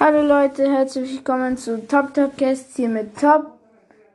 Hallo 0.00 0.22
Leute, 0.22 0.68
herzlich 0.72 1.12
willkommen 1.14 1.56
zu 1.56 1.86
Top 1.86 2.12
Topcast 2.14 2.74
hier 2.74 2.88
mit 2.88 3.16
Top, 3.16 3.46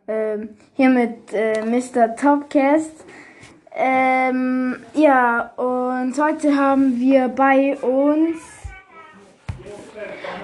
ähm, 0.09 0.49
hier 0.75 0.89
mit 0.89 1.31
äh, 1.31 1.63
Mr. 1.63 2.17
Topcast. 2.17 3.05
Ähm, 3.73 4.75
ja, 4.93 5.53
und 5.55 6.21
heute 6.21 6.53
haben 6.53 6.99
wir 6.99 7.29
bei 7.29 7.77
uns. 7.77 8.39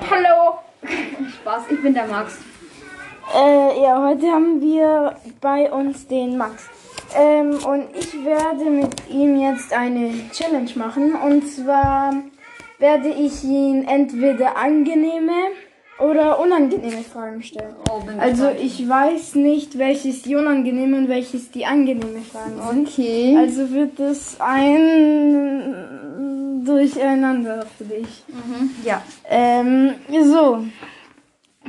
Hallo! 0.10 0.60
Spaß, 1.42 1.64
ich 1.70 1.82
bin 1.82 1.94
der 1.94 2.08
Max. 2.08 2.40
Äh, 3.36 3.82
ja, 3.82 4.02
heute 4.08 4.28
haben 4.28 4.62
wir 4.62 5.18
bei 5.42 5.70
uns 5.70 6.08
den 6.08 6.38
Max. 6.38 6.70
Ähm, 7.14 7.58
und 7.66 7.94
ich 7.94 8.24
werde 8.24 8.70
mit 8.70 9.10
ihm 9.10 9.38
jetzt 9.42 9.74
eine 9.74 10.14
Challenge 10.32 10.72
machen. 10.76 11.14
Und 11.14 11.46
zwar 11.46 12.14
werde 12.80 13.10
ich 13.10 13.44
ihn 13.44 13.88
entweder 13.88 14.58
angenehme 14.58 15.34
oder 16.00 16.40
unangenehme 16.40 17.04
Fragen 17.04 17.42
stellen. 17.42 17.76
Oh, 17.90 18.02
Also 18.20 18.50
ich 18.50 18.88
weiß 18.88 19.36
nicht, 19.36 19.78
welches 19.78 20.24
die 20.24 20.36
unangenehme 20.36 20.98
und 20.98 21.08
welches 21.08 21.52
die 21.52 21.66
angenehme 21.66 22.20
Fragen 22.22 22.62
sind. 22.62 22.88
Okay. 22.88 23.38
Also 23.38 23.72
wird 23.72 24.00
es 24.00 24.36
ein 24.40 25.74
Durcheinander 26.66 27.66
für 27.78 27.86
dich. 27.86 28.24
Mhm. 28.28 28.72
Ja. 28.84 29.02
Ähm, 29.30 29.94
so, 30.24 30.66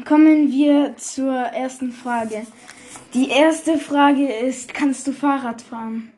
kommen 0.05 0.51
wir 0.51 0.97
zur 0.97 1.33
ersten 1.33 1.93
Frage. 1.93 2.47
Die 3.15 3.29
erste 3.29 3.79
Frage 3.79 4.27
ist, 4.31 4.75
kannst 4.75 5.07
du 5.07 5.13
Fahrrad 5.13 5.63
fahren? 5.63 6.11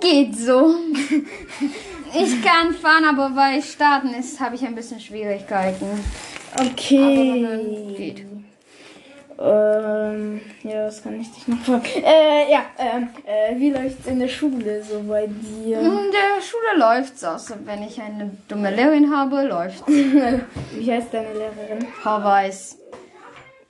Geht 0.00 0.36
so. 0.36 0.74
Ich 2.14 2.42
kann 2.42 2.74
fahren, 2.74 3.04
aber 3.06 3.30
bei 3.30 3.60
Starten 3.62 4.12
ist, 4.14 4.38
habe 4.38 4.54
ich 4.54 4.64
ein 4.64 4.74
bisschen 4.74 5.00
Schwierigkeiten. 5.00 5.86
Okay. 6.54 7.30
Aber 7.30 7.48
dann 7.48 7.94
geht. 7.94 8.26
Ähm, 9.38 10.40
ja, 10.62 10.86
was 10.86 11.02
kann 11.02 11.20
ich 11.20 11.32
dich 11.32 11.48
noch 11.48 11.58
fragen? 11.58 11.84
Äh, 12.04 12.52
ja, 12.52 12.66
ähm, 12.78 13.08
äh, 13.26 13.58
wie 13.58 13.70
läuft's 13.70 14.06
in 14.06 14.20
der 14.20 14.28
Schule 14.28 14.82
so 14.84 15.02
bei 15.08 15.26
dir? 15.26 15.80
In 15.80 16.10
der 16.12 16.40
Schule 16.40 16.78
läuft's, 16.78 17.24
außer 17.24 17.56
wenn 17.64 17.82
ich 17.82 18.00
eine 18.00 18.30
dumme 18.46 18.70
Lehrerin 18.70 19.10
habe, 19.10 19.42
läuft's. 19.42 19.82
wie 19.86 20.92
heißt 20.92 21.12
deine 21.12 21.32
Lehrerin? 21.32 21.86
Frau 22.02 22.22
Weiß. 22.22 22.78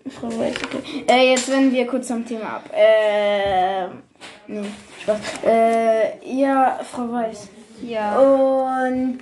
Frau 0.08 0.28
Weiß, 0.28 0.56
okay. 0.64 1.04
Äh, 1.08 1.30
jetzt 1.30 1.50
wenden 1.50 1.72
wir 1.72 1.86
kurz 1.86 2.10
am 2.10 2.26
Thema 2.26 2.56
ab. 2.56 2.70
Äh, 2.74 3.86
nee, 4.46 4.64
Spaß. 5.02 5.18
Äh, 5.44 6.40
ja, 6.40 6.80
Frau 6.90 7.12
Weiß. 7.12 7.48
Ja. 7.82 8.18
Und 8.18 9.18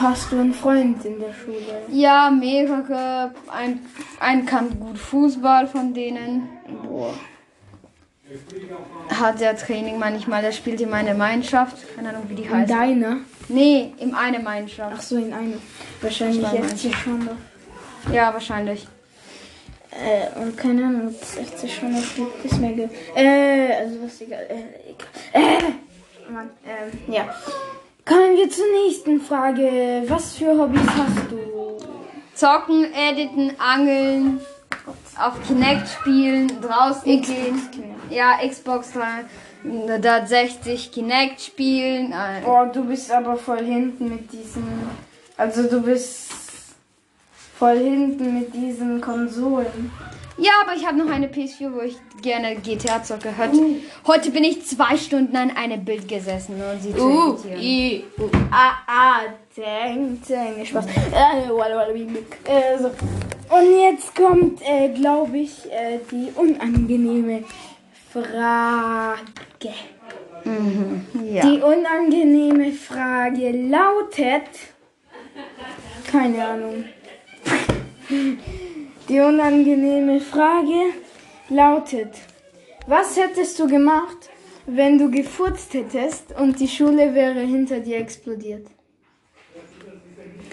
hast 0.00 0.32
du 0.32 0.40
einen 0.40 0.54
Freund 0.54 1.04
in 1.04 1.20
der 1.20 1.32
Schule? 1.32 1.82
Ja, 1.90 2.30
mehrere. 2.30 3.32
Ein, 3.48 3.80
ein 4.20 4.46
kann 4.46 4.78
gut 4.80 4.98
Fußball 4.98 5.66
von 5.66 5.92
denen. 5.94 6.48
Boah. 6.82 7.12
Hat 9.20 9.40
der 9.40 9.56
Training 9.56 9.98
manchmal, 9.98 10.42
der 10.42 10.50
spielt 10.52 10.80
in 10.80 10.90
meiner 10.90 11.14
Mannschaft. 11.14 11.76
Keine 11.94 12.08
Ahnung, 12.08 12.24
wie 12.28 12.34
die 12.34 12.42
In 12.42 12.50
heißt. 12.54 12.70
deiner? 12.70 13.18
Nee, 13.48 13.92
in 13.98 14.14
eine 14.14 14.38
Ach 14.38 14.42
Mannschaft. 14.42 15.02
so, 15.02 15.16
in 15.16 15.32
einer. 15.32 15.54
Wahrscheinlich 16.00 16.40
Zwei 16.40 16.62
FC 16.62 16.94
Schondorf. 16.94 17.36
Ja, 18.12 18.32
wahrscheinlich. 18.32 18.88
Äh, 20.04 20.28
und 20.40 20.56
keine 20.56 20.84
Ahnung, 20.84 21.08
ob 21.08 21.22
es 21.22 21.34
FC 21.34 21.68
Schondorf 21.70 22.14
gibt, 22.14 22.44
ist 22.44 22.58
mir 22.60 22.72
egal. 22.72 22.90
Äh, 23.14 23.72
also 23.80 23.96
was 24.04 24.20
egal. 24.20 24.46
Äh, 24.48 24.62
egal. 24.90 25.08
Äh, 25.32 25.62
Mann, 26.32 26.50
ähm, 26.66 26.90
ja. 27.12 27.24
Kommen 28.04 28.36
wir 28.36 28.48
zur 28.50 28.66
nächsten 28.84 29.20
Frage. 29.20 30.02
Was 30.08 30.36
für 30.36 30.56
Hobbys 30.58 30.86
hast 30.86 31.30
du? 31.30 31.78
Zocken, 32.34 32.92
editen, 32.92 33.52
angeln, 33.58 34.40
auf 35.18 35.34
Kinect 35.46 35.88
spielen, 35.88 36.52
draußen 36.60 37.22
gehen. 37.22 37.62
Ja, 38.10 38.38
Xbox 38.46 38.92
360, 38.92 40.92
Kinect 40.92 41.40
spielen. 41.40 42.12
äh, 42.12 42.42
Boah, 42.44 42.66
du 42.66 42.84
bist 42.84 43.10
aber 43.10 43.36
voll 43.36 43.64
hinten 43.64 44.10
mit 44.10 44.30
diesen. 44.32 44.64
Also 45.36 45.64
du 45.64 45.80
bist 45.82 46.30
voll 47.58 47.78
hinten 47.78 48.38
mit 48.40 48.54
diesen 48.54 49.00
Konsolen. 49.00 49.90
Ja, 50.38 50.50
aber 50.62 50.74
ich 50.76 50.86
habe 50.86 50.98
noch 50.98 51.10
eine 51.10 51.28
PS4, 51.28 51.72
wo 51.72 51.80
ich 51.80 51.96
gerne 52.20 52.56
GTA 52.56 53.02
zocke. 53.02 53.32
Heute, 53.38 53.58
heute 54.06 54.30
bin 54.30 54.44
ich 54.44 54.66
zwei 54.66 54.96
Stunden 54.98 55.34
an 55.34 55.50
einem 55.56 55.82
Bild 55.82 56.06
gesessen 56.06 56.56
und 56.60 56.82
sie 56.82 56.94
zu 56.94 57.00
Uh, 57.02 57.32
editieren. 57.32 57.62
i, 57.62 58.04
u, 58.18 58.24
a, 58.50 58.72
a, 58.86 59.20
dang, 59.56 60.20
dang, 60.28 60.64
Spaß. 60.66 60.86
Äh. 60.86 61.48
Äh, 62.44 62.78
so. 62.78 62.90
Und 63.48 63.80
jetzt 63.80 64.14
kommt, 64.14 64.60
äh, 64.62 64.90
glaube 64.90 65.38
ich, 65.38 65.64
äh, 65.72 66.00
die 66.10 66.30
unangenehme 66.34 67.44
Frage. 68.12 69.16
Ja. 71.24 71.42
Die 71.42 71.60
unangenehme 71.62 72.72
Frage 72.72 73.52
lautet. 73.52 74.50
Keine 76.10 76.46
Ahnung. 76.46 76.84
Die 78.08 79.20
unangenehme 79.20 80.20
Frage 80.20 80.92
lautet: 81.48 82.14
Was 82.86 83.16
hättest 83.16 83.58
du 83.58 83.66
gemacht, 83.66 84.30
wenn 84.66 84.98
du 84.98 85.10
gefurzt 85.10 85.74
hättest 85.74 86.38
und 86.38 86.60
die 86.60 86.68
Schule 86.68 87.14
wäre 87.14 87.40
hinter 87.40 87.80
dir 87.80 87.98
explodiert? 87.98 88.66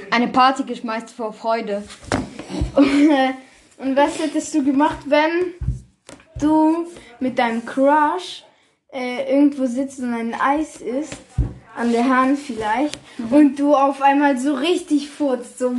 Eine 0.09 0.27
Party 0.27 0.63
geschmeißt 0.63 1.11
vor 1.11 1.33
Freude. 1.33 1.83
Und 2.75 3.95
was 3.95 4.19
hättest 4.19 4.53
du 4.53 4.63
gemacht, 4.63 4.99
wenn 5.05 5.53
du 6.39 6.87
mit 7.19 7.37
deinem 7.37 7.65
Crush 7.65 8.43
äh, 8.91 9.31
irgendwo 9.31 9.65
sitzt 9.65 9.99
und 9.99 10.13
ein 10.13 10.33
Eis 10.33 10.81
isst, 10.81 11.21
an 11.75 11.91
der 11.91 12.07
Hand 12.07 12.39
vielleicht, 12.39 12.97
und 13.31 13.57
du 13.57 13.75
auf 13.75 14.01
einmal 14.01 14.37
so 14.37 14.53
richtig 14.53 15.09
furzt, 15.09 15.57
so 15.57 15.71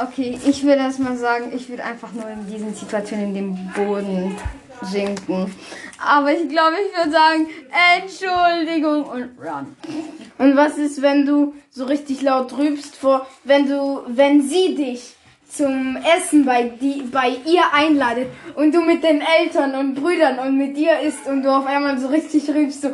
Okay, 0.00 0.38
ich 0.46 0.62
würde 0.62 0.80
erst 0.80 1.00
mal 1.00 1.16
sagen, 1.16 1.52
ich 1.52 1.68
würde 1.68 1.82
einfach 1.82 2.12
nur 2.12 2.28
in 2.28 2.46
diesen 2.46 2.72
Situationen 2.72 3.28
in 3.28 3.34
den 3.34 3.72
Boden 3.74 4.36
sinken. 4.82 5.52
Aber 6.00 6.30
ich 6.30 6.48
glaube, 6.48 6.76
ich 6.86 6.96
würde 6.96 7.10
sagen, 7.10 7.48
Entschuldigung 7.96 9.04
und 9.04 9.30
run. 9.40 9.76
Und 10.38 10.56
was 10.56 10.78
ist, 10.78 11.02
wenn 11.02 11.26
du 11.26 11.54
so 11.70 11.84
richtig 11.84 12.22
laut 12.22 12.56
rübst 12.56 12.94
vor, 12.94 13.26
wenn 13.42 13.68
du, 13.68 14.02
wenn 14.06 14.42
sie 14.42 14.76
dich 14.76 15.16
zum 15.48 15.96
Essen 16.16 16.44
bei, 16.44 16.64
die, 16.64 17.02
bei 17.10 17.30
ihr 17.44 17.62
einladet 17.72 18.28
und 18.54 18.72
du 18.72 18.82
mit 18.82 19.02
den 19.02 19.20
Eltern 19.20 19.74
und 19.74 19.94
Brüdern 19.94 20.38
und 20.38 20.56
mit 20.56 20.76
ihr 20.76 21.00
isst 21.00 21.26
und 21.26 21.42
du 21.42 21.50
auf 21.50 21.66
einmal 21.66 21.98
so 21.98 22.06
richtig 22.08 22.48
rübst, 22.50 22.82
so, 22.82 22.90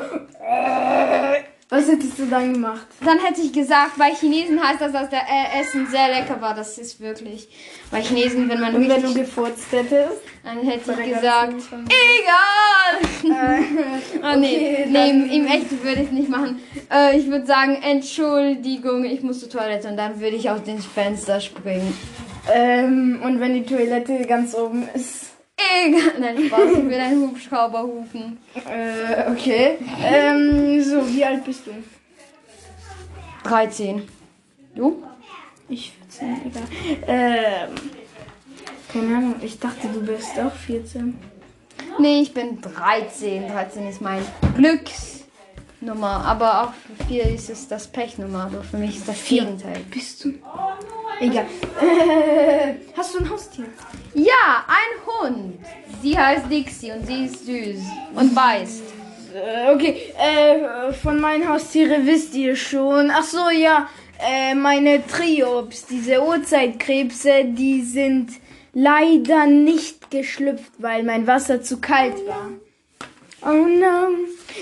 was 1.84 1.92
hättest 1.92 2.18
du 2.18 2.26
dann 2.26 2.52
gemacht? 2.54 2.86
Dann 3.04 3.18
hätte 3.18 3.40
ich 3.42 3.52
gesagt, 3.52 3.96
bei 3.98 4.10
Chinesen 4.14 4.62
heißt 4.62 4.80
das, 4.80 4.92
dass 4.92 5.10
der 5.10 5.20
äh, 5.20 5.60
Essen 5.60 5.86
sehr 5.90 6.08
lecker 6.08 6.40
war. 6.40 6.54
Das 6.54 6.78
ist 6.78 7.00
wirklich. 7.00 7.48
Bei 7.90 8.00
Chinesen, 8.00 8.48
wenn 8.48 8.60
man 8.60 8.74
Und 8.74 8.88
wenn 8.88 9.02
du 9.02 9.12
gefurzt 9.14 9.66
hättest? 9.70 10.20
dann 10.44 10.58
hätte 10.66 10.92
ich 10.92 11.14
gesagt, 11.14 11.54
egal. 11.54 12.94
Nee, 13.24 14.18
Okay, 14.18 14.86
nee, 14.88 14.92
dann- 14.92 15.30
im, 15.30 15.46
Echten 15.46 15.82
würde 15.82 16.00
ich 16.02 16.06
es 16.08 16.12
nicht 16.12 16.28
machen. 16.28 16.60
Äh, 16.92 17.18
ich 17.18 17.26
würde 17.26 17.46
sagen, 17.46 17.78
Entschuldigung, 17.82 19.04
ich 19.04 19.22
muss 19.22 19.40
zur 19.40 19.50
Toilette 19.50 19.88
und 19.88 19.96
dann 19.96 20.20
würde 20.20 20.36
ich 20.36 20.48
aus 20.50 20.62
dem 20.62 20.78
Fenster 20.78 21.40
springen. 21.40 21.96
Ähm, 22.52 23.20
und 23.24 23.40
wenn 23.40 23.54
die 23.54 23.64
Toilette 23.64 24.24
ganz 24.26 24.54
oben 24.54 24.88
ist? 24.94 25.33
Egal. 25.56 26.12
Nein, 26.18 26.46
Spaß, 26.46 26.70
ich 26.72 26.84
würde 26.84 27.02
einen 27.02 27.22
Hubschrauber 27.28 27.80
rufen. 27.80 28.38
Äh, 28.54 29.30
okay. 29.30 29.78
Ähm, 30.02 30.82
so, 30.82 31.06
wie 31.08 31.24
alt 31.24 31.44
bist 31.44 31.66
du? 31.66 31.72
13. 33.44 34.02
Du? 34.74 35.02
Ich 35.68 35.92
14, 36.08 36.46
egal. 36.46 36.62
Ähm, 37.06 37.74
keine 38.92 39.16
Ahnung, 39.16 39.34
ich 39.42 39.58
dachte, 39.58 39.88
du 39.88 40.00
bist 40.00 40.38
auch 40.38 40.52
14. 40.52 41.18
Nee, 41.98 42.22
ich 42.22 42.34
bin 42.34 42.60
13. 42.60 43.48
13 43.48 43.88
ist 43.88 44.00
mein 44.00 44.24
Glücksnummer. 44.56 46.24
Aber 46.24 46.62
auch 46.64 46.72
für 46.72 47.04
viele 47.04 47.30
ist 47.30 47.50
es 47.50 47.68
das 47.68 47.86
Pechnummer. 47.86 48.44
Aber 48.44 48.62
für 48.62 48.78
mich 48.78 48.96
ist 48.96 49.08
das 49.08 49.24
Gegenteil. 49.24 49.80
Bist 49.90 50.24
du? 50.24 50.34
Egal. 51.20 51.46
Äh, 51.80 52.74
hast 52.96 53.14
du 53.14 53.18
ein 53.18 53.30
Haustier? 53.30 53.66
Ja, 54.14 54.64
ein 54.68 55.06
Hund. 55.30 55.58
Sie 56.02 56.16
heißt 56.18 56.50
Dixie 56.50 56.92
und 56.92 57.06
sie 57.06 57.24
ist 57.26 57.44
süß 57.46 57.80
und 58.14 58.34
beißt. 58.34 58.82
Äh, 59.34 59.74
okay, 59.74 60.12
äh, 60.18 60.92
von 60.92 61.20
meinen 61.20 61.48
Haustiere 61.48 62.04
wisst 62.06 62.34
ihr 62.34 62.54
schon. 62.54 63.10
Ach 63.10 63.24
so, 63.24 63.50
ja. 63.50 63.88
Äh, 64.24 64.54
meine 64.54 65.04
Triops, 65.06 65.86
diese 65.86 66.22
Urzeitkrebse, 66.22 67.44
die 67.46 67.82
sind 67.82 68.30
leider 68.72 69.46
nicht 69.46 70.10
geschlüpft, 70.10 70.72
weil 70.78 71.02
mein 71.02 71.26
Wasser 71.26 71.62
zu 71.62 71.80
kalt 71.80 72.14
war. 72.28 72.50
Oh 73.42 73.66
no. 73.66 74.08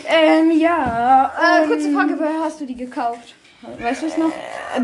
Ähm, 0.08 0.50
ja. 0.58 1.30
Äh, 1.38 1.62
und- 1.64 1.68
kurze 1.68 1.92
Frage, 1.92 2.14
woher 2.18 2.40
hast 2.40 2.60
du 2.60 2.64
die 2.66 2.74
gekauft? 2.76 3.34
Weißt 3.80 4.02
du 4.02 4.06
es 4.06 4.16
noch? 4.16 4.32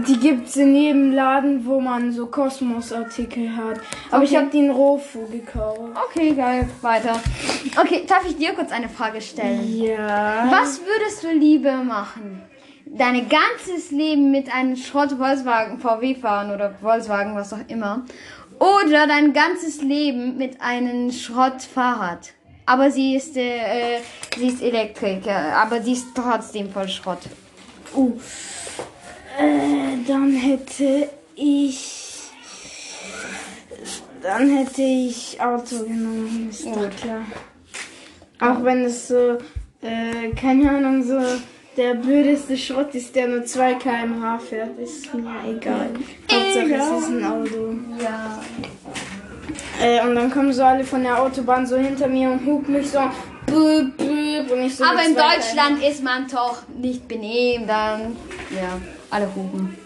Die 0.06 0.18
gibt's 0.18 0.54
in 0.56 0.74
jedem 0.74 1.12
Laden, 1.12 1.64
wo 1.66 1.80
man 1.80 2.12
so 2.12 2.26
Kosmos-Artikel 2.26 3.56
hat. 3.56 3.80
Aber 4.10 4.22
ich 4.22 4.30
Okay. 4.30 4.38
habe 4.38 4.50
die 4.50 4.58
in 4.58 4.70
Rofu 4.70 5.26
gekauft. 5.26 5.80
Okay, 6.08 6.32
geil. 6.34 6.68
Weiter. 6.82 7.20
Okay, 7.80 8.04
darf 8.06 8.24
ich 8.28 8.36
dir 8.36 8.52
kurz 8.52 8.70
eine 8.70 8.88
Frage 8.88 9.20
stellen? 9.20 9.66
Ja. 9.82 10.48
Was 10.50 10.80
würdest 10.80 11.24
du 11.24 11.32
lieber 11.32 11.82
machen? 11.82 12.42
Dein 12.86 13.28
ganzes 13.28 13.90
Leben 13.90 14.30
mit 14.30 14.54
einem 14.54 14.76
Schrott-Volkswagen, 14.76 15.78
VW 15.78 16.14
fahren 16.14 16.50
oder 16.54 16.70
Volkswagen, 16.80 17.34
was 17.34 17.52
auch 17.52 17.66
immer. 17.68 18.04
Oder 18.58 19.06
dein 19.06 19.32
ganzes 19.32 19.82
Leben 19.82 20.36
mit 20.38 20.60
einem 20.60 21.10
Schrottfahrrad. 21.12 22.32
Aber 22.66 22.90
sie 22.90 23.16
ist, 23.16 23.36
äh, 23.36 23.98
sie 24.36 24.48
ist 24.48 24.62
Elektriker, 24.62 25.54
aber 25.56 25.80
sie 25.82 25.92
ist 25.92 26.06
trotzdem 26.14 26.70
voll 26.70 26.88
Schrott. 26.88 27.20
Uh. 27.94 28.12
Äh, 29.38 30.04
dann 30.06 30.32
hätte 30.32 31.08
ich. 31.36 32.04
Dann 34.20 34.50
hätte 34.50 34.82
ich 34.82 35.40
Auto 35.40 35.84
genommen, 35.84 36.48
ist 36.50 36.66
doch 36.66 36.90
klar. 36.90 37.22
Auch 38.40 38.64
wenn 38.64 38.84
es 38.84 39.08
so, 39.08 39.38
äh, 39.80 40.30
keine 40.34 40.68
Ahnung, 40.70 41.04
so 41.04 41.20
der 41.76 41.94
blödeste 41.94 42.56
Schrott 42.56 42.92
ist, 42.96 43.14
der 43.14 43.28
nur 43.28 43.44
2 43.44 43.74
km/h 43.74 44.38
fährt, 44.40 44.76
ist 44.80 45.14
mir 45.14 45.30
egal. 45.48 45.90
Hauptsache 46.32 46.74
es 46.74 47.02
ist 47.02 47.10
ein 47.10 47.24
Auto. 47.24 47.74
Ja. 48.02 48.42
Äh, 49.80 50.04
und 50.04 50.16
dann 50.16 50.30
kommen 50.32 50.52
so 50.52 50.64
alle 50.64 50.82
von 50.82 51.04
der 51.04 51.22
Autobahn 51.22 51.64
so 51.64 51.76
hinter 51.76 52.08
mir 52.08 52.32
und 52.32 52.44
hupen 52.44 52.74
mich 52.74 52.90
so. 52.90 52.98
So 53.48 54.84
Aber 54.84 55.02
in 55.04 55.14
Deutschland 55.14 55.82
ist 55.82 56.02
man 56.02 56.28
doch 56.28 56.62
nicht 56.68 57.08
benehmen, 57.08 57.66
dann, 57.66 58.16
ja, 58.50 58.78
alle 59.10 59.26
hupen. 59.34 59.76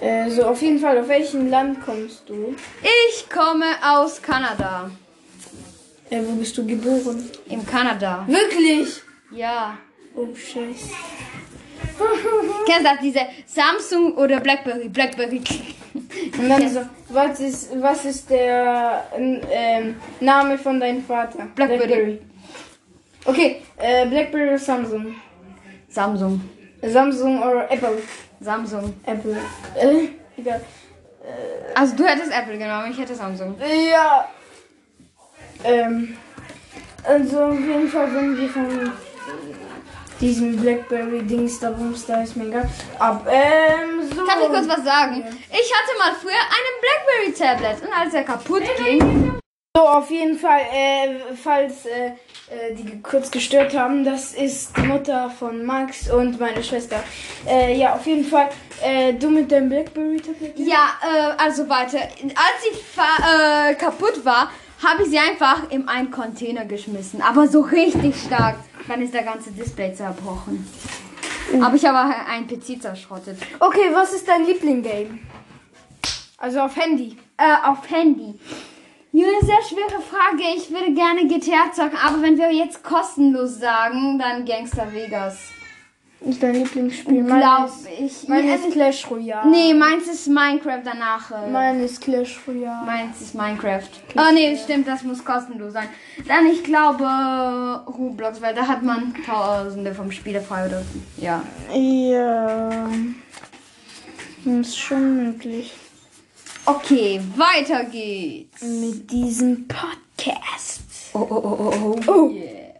Äh, 0.00 0.28
so, 0.30 0.44
auf 0.44 0.60
jeden 0.60 0.80
Fall, 0.80 0.98
auf 0.98 1.08
welchen 1.08 1.48
Land 1.48 1.84
kommst 1.84 2.28
du? 2.28 2.54
Ich 2.82 3.30
komme 3.30 3.66
aus 3.84 4.20
Kanada. 4.20 4.90
Äh, 6.10 6.20
wo 6.24 6.32
bist 6.32 6.58
du 6.58 6.66
geboren? 6.66 7.30
Im 7.48 7.64
Kanada. 7.64 8.24
Wirklich? 8.26 9.00
Ja. 9.30 9.78
Oh, 10.16 10.26
scheiße. 10.34 10.90
Kennst 12.66 12.80
du 12.80 12.84
das, 12.84 13.00
diese 13.00 13.20
Samsung 13.46 14.14
oder 14.16 14.40
Blackberry? 14.40 14.88
Blackberry. 14.88 15.40
Und 16.38 16.48
dann 16.48 16.68
so, 16.68 16.80
was 17.08 17.40
ist, 17.40 17.70
was 17.80 18.04
ist 18.04 18.28
der 18.28 19.06
ähm, 19.16 19.96
Name 20.20 20.58
von 20.58 20.80
deinem 20.80 21.04
Vater? 21.04 21.46
Blackberry. 21.54 22.18
Okay, 23.24 23.62
äh, 23.76 24.06
Blackberry 24.06 24.48
oder 24.48 24.58
Samsung? 24.58 25.14
Samsung. 25.88 26.40
Samsung 26.82 27.42
oder 27.42 27.70
Apple? 27.70 28.02
Samsung. 28.40 28.94
Apple. 29.06 29.36
Äh, 29.76 30.08
egal. 30.36 30.60
Also 31.74 31.96
du 31.96 32.04
hättest 32.04 32.32
Apple 32.32 32.58
genommen, 32.58 32.90
ich 32.90 32.98
hätte 32.98 33.14
Samsung. 33.14 33.56
Ja. 33.60 34.28
Ähm, 35.64 36.16
also 37.04 37.44
auf 37.44 37.58
jeden 37.58 37.88
Fall, 37.88 38.14
wenn 38.14 38.36
wir 38.36 38.48
von 38.48 38.92
diesem 40.20 40.56
Blackberry-Dings 40.56 41.60
da 41.60 41.70
Bums 41.70 42.06
da 42.06 42.22
ist 42.22 42.36
mir 42.36 42.46
egal. 42.46 42.68
Ab, 42.98 43.26
ähm, 43.30 44.08
so. 44.08 44.24
Kann 44.24 44.42
ich 44.42 44.48
kurz 44.48 44.68
was 44.68 44.84
sagen? 44.84 45.24
Ich 45.50 45.72
hatte 45.72 45.98
mal 45.98 46.14
früher 46.20 46.32
einen 46.32 47.34
Blackberry-Tablet 47.34 47.82
und 47.82 47.98
als 47.98 48.14
er 48.14 48.24
kaputt 48.24 48.62
ging, 48.76 49.31
So, 49.74 49.88
auf 49.88 50.10
jeden 50.10 50.38
Fall, 50.38 50.60
äh, 50.70 51.34
falls 51.34 51.86
äh, 51.86 52.08
äh, 52.08 52.74
die 52.74 53.00
kurz 53.00 53.30
gestört 53.30 53.74
haben, 53.74 54.04
das 54.04 54.34
ist 54.34 54.76
die 54.76 54.82
Mutter 54.82 55.30
von 55.30 55.64
Max 55.64 56.10
und 56.10 56.38
meine 56.38 56.62
Schwester. 56.62 57.02
Äh, 57.48 57.78
ja, 57.78 57.94
auf 57.94 58.06
jeden 58.06 58.26
Fall, 58.26 58.50
äh, 58.84 59.14
du 59.14 59.30
mit 59.30 59.50
deinem 59.50 59.70
Blackberry-Tablet? 59.70 60.58
ja, 60.58 60.90
äh, 61.00 61.42
also 61.42 61.66
weiter. 61.70 62.00
Als 62.00 62.62
sie 62.62 63.00
äh, 63.00 63.74
kaputt 63.76 64.22
war, 64.26 64.50
habe 64.84 65.04
ich 65.04 65.08
sie 65.08 65.18
einfach 65.18 65.70
in 65.70 65.88
einen 65.88 66.10
Container 66.10 66.66
geschmissen. 66.66 67.22
Aber 67.22 67.48
so 67.48 67.62
richtig 67.62 68.14
stark. 68.16 68.56
Dann 68.86 69.00
ist 69.00 69.14
der 69.14 69.22
ganze 69.22 69.52
Display 69.52 69.94
zerbrochen. 69.94 70.68
Aber 71.62 71.76
ich 71.76 71.86
habe 71.86 72.14
ein 72.28 72.46
PC 72.46 72.82
zerschrottet. 72.82 73.38
Okay, 73.58 73.88
was 73.90 74.12
ist 74.12 74.28
dein 74.28 74.44
Liebling-Game? 74.44 75.18
Also 76.36 76.60
auf 76.60 76.76
Handy. 76.76 77.16
Äh, 77.38 77.54
auf 77.66 77.88
Handy. 77.90 78.38
Eine 79.14 79.40
sehr 79.46 79.62
schwere 79.68 80.00
Frage. 80.00 80.42
Ich 80.56 80.70
würde 80.70 80.92
gerne 80.94 81.26
GTA 81.26 81.70
zocken, 81.72 81.98
aber 82.02 82.22
wenn 82.22 82.38
wir 82.38 82.50
jetzt 82.52 82.82
kostenlos 82.82 83.58
sagen, 83.58 84.18
dann 84.18 84.44
Gangster 84.46 84.90
Vegas. 84.92 85.38
Ist 86.24 86.40
dein 86.40 86.54
Lieblingsspiel? 86.54 87.24
Glaub 87.24 87.68
ich. 87.98 88.28
Meins 88.28 88.46
Ja, 88.46 88.54
ist 88.54 88.72
Clash 88.72 89.10
Royale. 89.10 89.50
nee, 89.50 89.74
meins 89.74 90.06
ist 90.06 90.28
Minecraft 90.28 90.80
danach. 90.84 91.30
Äh, 91.32 91.50
Meins 91.50 91.90
ist 91.90 92.00
Clash 92.00 92.38
Royale. 92.46 92.86
meins 92.86 93.20
ist 93.20 93.34
Minecraft. 93.34 93.88
Oh 94.16 94.32
nee, 94.32 94.56
stimmt, 94.56 94.86
das 94.86 95.02
muss 95.02 95.24
kostenlos 95.24 95.72
sein. 95.72 95.88
Dann 96.28 96.46
ich 96.46 96.62
glaube 96.62 97.04
Roblox, 97.88 98.40
weil 98.40 98.54
da 98.54 98.68
hat 98.68 98.82
man 98.84 99.12
tausende 99.26 99.92
vom 99.94 100.12
Spiele 100.12 100.40
frei 100.40 100.66
oder 100.66 100.82
ja. 101.16 101.42
Ja. 101.74 102.88
Ist 104.44 104.78
schon 104.78 105.24
möglich. 105.24 105.72
Okay, 106.64 107.20
weiter 107.36 107.82
geht's. 107.84 108.62
Mit 108.62 109.10
diesem 109.10 109.66
Podcast. 109.66 110.82
Oh, 111.12 111.26
oh, 111.28 111.34
oh, 111.34 111.58
oh, 111.58 111.74
oh. 111.74 112.00
Oh. 112.06 112.30
Yeah. 112.30 112.72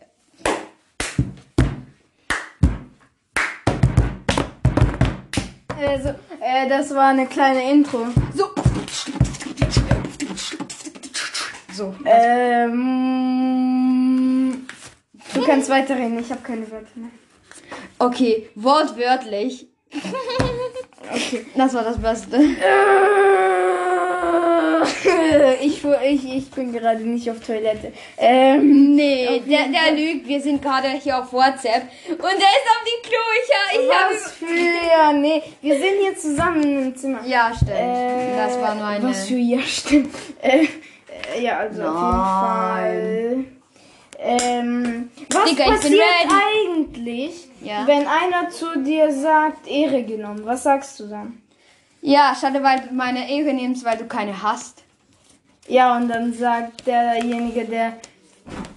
Also, 5.76 6.10
äh, 6.40 6.68
das 6.68 6.94
war 6.94 7.08
eine 7.08 7.26
kleine 7.26 7.68
Intro. 7.72 8.06
So. 8.32 8.50
So. 11.74 11.92
Ähm, 12.04 12.78
du 15.34 15.42
kannst 15.44 15.68
weiterreden, 15.68 16.20
ich 16.20 16.30
habe 16.30 16.42
keine 16.42 16.70
Wörter 16.70 16.86
mehr. 16.94 17.10
Okay, 17.98 18.48
wortwörtlich. 18.54 19.66
Okay. 21.12 21.44
Das 21.56 21.74
war 21.74 21.82
das 21.82 21.98
Beste. 22.00 22.38
Ich, 25.60 25.84
ich, 25.84 26.36
ich 26.36 26.50
bin 26.50 26.72
gerade 26.72 27.00
nicht 27.02 27.30
auf 27.30 27.40
Toilette. 27.40 27.92
Ähm, 28.18 28.94
Nee, 28.94 29.28
Auf 29.28 29.44
der, 29.46 29.68
der 29.68 29.92
lügt. 29.96 30.26
Wir 30.26 30.40
sind 30.40 30.62
gerade 30.62 30.88
hier 30.88 31.18
auf 31.18 31.32
WhatsApp. 31.32 31.82
Und 32.08 32.18
der 32.18 32.26
ist 32.28 32.68
auf 32.68 32.84
die 32.84 33.08
Klo. 33.08 33.18
Ich, 33.40 33.80
ich 33.80 33.88
was 33.88 34.24
hab... 34.26 34.32
für 34.32 34.54
ja, 34.54 35.12
nee, 35.12 35.42
wir 35.60 35.74
sind 35.76 35.94
hier 36.00 36.16
zusammen 36.16 36.62
im 36.86 36.96
Zimmer. 36.96 37.20
Ja, 37.26 37.52
stimmt. 37.54 37.70
Äh, 37.72 38.36
das 38.36 38.60
war 38.60 38.74
nur 38.74 38.86
eine... 38.86 39.04
Was 39.08 39.26
für 39.28 39.36
ja, 39.36 39.60
stimmt. 39.60 40.14
Äh, 40.40 40.64
äh, 40.64 41.42
ja, 41.42 41.58
also 41.58 41.82
auf 41.82 41.88
jeden 41.88 43.44
Fall. 43.44 43.44
Ähm, 44.24 45.10
was 45.30 45.44
Digga, 45.50 45.64
ich 45.64 45.70
bin 45.70 45.76
passiert 45.80 46.02
eigentlich, 46.30 47.48
Ja. 47.60 47.86
wenn 47.86 48.06
einer 48.06 48.50
zu 48.50 48.78
dir 48.78 49.12
sagt, 49.12 49.66
Ehre 49.68 50.04
genommen? 50.04 50.42
Was 50.44 50.62
sagst 50.62 51.00
du 51.00 51.08
dann? 51.08 51.42
Ja, 52.02 52.34
schade, 52.40 52.62
weil 52.62 52.80
du 52.80 52.94
meine 52.94 53.28
Ehre 53.30 53.52
nimmst, 53.52 53.84
weil 53.84 53.96
du 53.96 54.06
keine 54.06 54.42
hast. 54.42 54.81
Ja, 55.68 55.96
und 55.96 56.08
dann 56.08 56.32
sagt 56.34 56.86
derjenige, 56.86 57.64
der, 57.64 57.94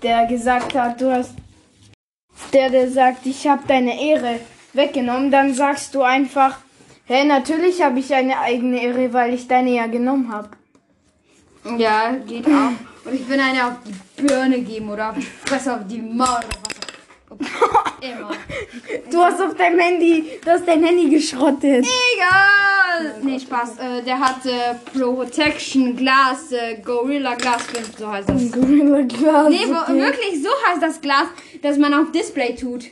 der 0.02 0.28
gesagt 0.28 0.76
hat, 0.76 1.02
du 1.02 1.12
hast, 1.12 1.34
der, 2.54 2.70
der 2.70 2.90
sagt, 2.90 3.26
ich 3.26 3.48
habe 3.48 3.64
deine 3.68 4.00
Ehre 4.00 4.40
weggenommen, 4.74 5.32
dann 5.32 5.54
sagst 5.54 5.96
du 5.96 6.04
einfach, 6.04 6.58
hey, 7.06 7.26
natürlich 7.26 7.82
habe 7.82 8.00
ich 8.00 8.14
eine 8.14 8.40
eigene 8.40 8.82
Ehre, 8.82 9.14
weil 9.14 9.34
ich 9.34 9.48
deine 9.48 9.72
ja 9.72 9.88
genommen 9.88 10.32
habe. 10.32 10.50
Ja, 11.78 12.12
geht 12.28 12.46
auch. 12.48 12.72
Und 13.06 13.14
ich 13.14 13.28
will 13.28 13.40
eine 13.40 13.68
auf 13.68 13.74
die 13.86 14.22
Birne 14.22 14.62
geben 14.62 14.90
oder 14.90 15.10
auf 15.10 15.16
die 15.16 15.22
Fresse, 15.22 15.74
auf 15.74 15.88
die 15.88 16.02
Maul 16.02 16.28
oder 16.28 16.58
was 16.64 16.75
immer. 18.02 18.32
Du 19.12 19.20
hast 19.22 19.42
auf 19.42 19.54
deinem 19.56 19.80
Handy, 19.80 20.26
du 20.44 20.50
hast 20.52 20.68
dein 20.68 20.84
Handy 20.84 21.10
geschrottet. 21.10 21.86
Egal! 21.86 23.16
Nee, 23.22 23.40
Spaß. 23.40 23.78
Äh, 23.78 24.04
der 24.04 24.20
hat 24.20 24.46
äh, 24.46 24.76
Protection 24.98 25.96
Glas, 25.96 26.52
äh, 26.52 26.78
Gorilla 26.84 27.36
Glas 27.36 27.64
5, 27.68 27.98
so 27.98 28.12
heißt 28.12 28.30
das. 28.30 28.52
Gorilla 28.52 29.02
Glass. 29.02 29.50
Nee, 29.50 29.66
okay. 29.66 30.00
wirklich, 30.00 30.44
so 30.44 30.50
heißt 30.70 30.82
das 30.82 31.02
Glas, 31.02 31.28
das 31.62 31.78
man 31.78 31.94
auf 31.94 32.12
Display 32.12 32.56
tut. 32.56 32.86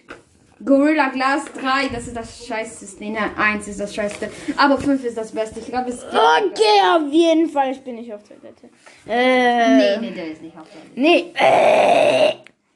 Gorilla 0.63 1.09
Glas 1.09 1.43
3, 1.59 1.89
das 1.93 2.07
ist 2.07 2.15
das 2.15 2.45
scheißeste. 2.47 3.03
Nee, 3.03 3.17
1 3.37 3.67
ist 3.67 3.79
das 3.79 3.93
scheißeste. 3.93 4.29
Aber 4.55 4.77
5 4.77 5.03
ist 5.03 5.17
das 5.17 5.31
beste. 5.31 5.59
Ich 5.59 5.65
glaube, 5.67 5.89
es 5.89 6.01
geht. 6.01 6.13
Okay, 6.13 6.79
auf 6.95 7.11
jeden 7.11 7.49
Fall. 7.49 7.71
Ich 7.71 7.81
bin 7.81 7.95
nicht 7.95 8.13
auf 8.13 8.21
Toilette. 8.23 8.69
Äh, 9.07 9.97
Nee, 9.97 9.97
nee, 10.09 10.11
der 10.11 10.31
ist 10.31 10.41
nicht 10.41 10.55
auf 10.57 10.67
der. 10.69 11.01
Nee. 11.01 11.31
Äh, 11.35 12.33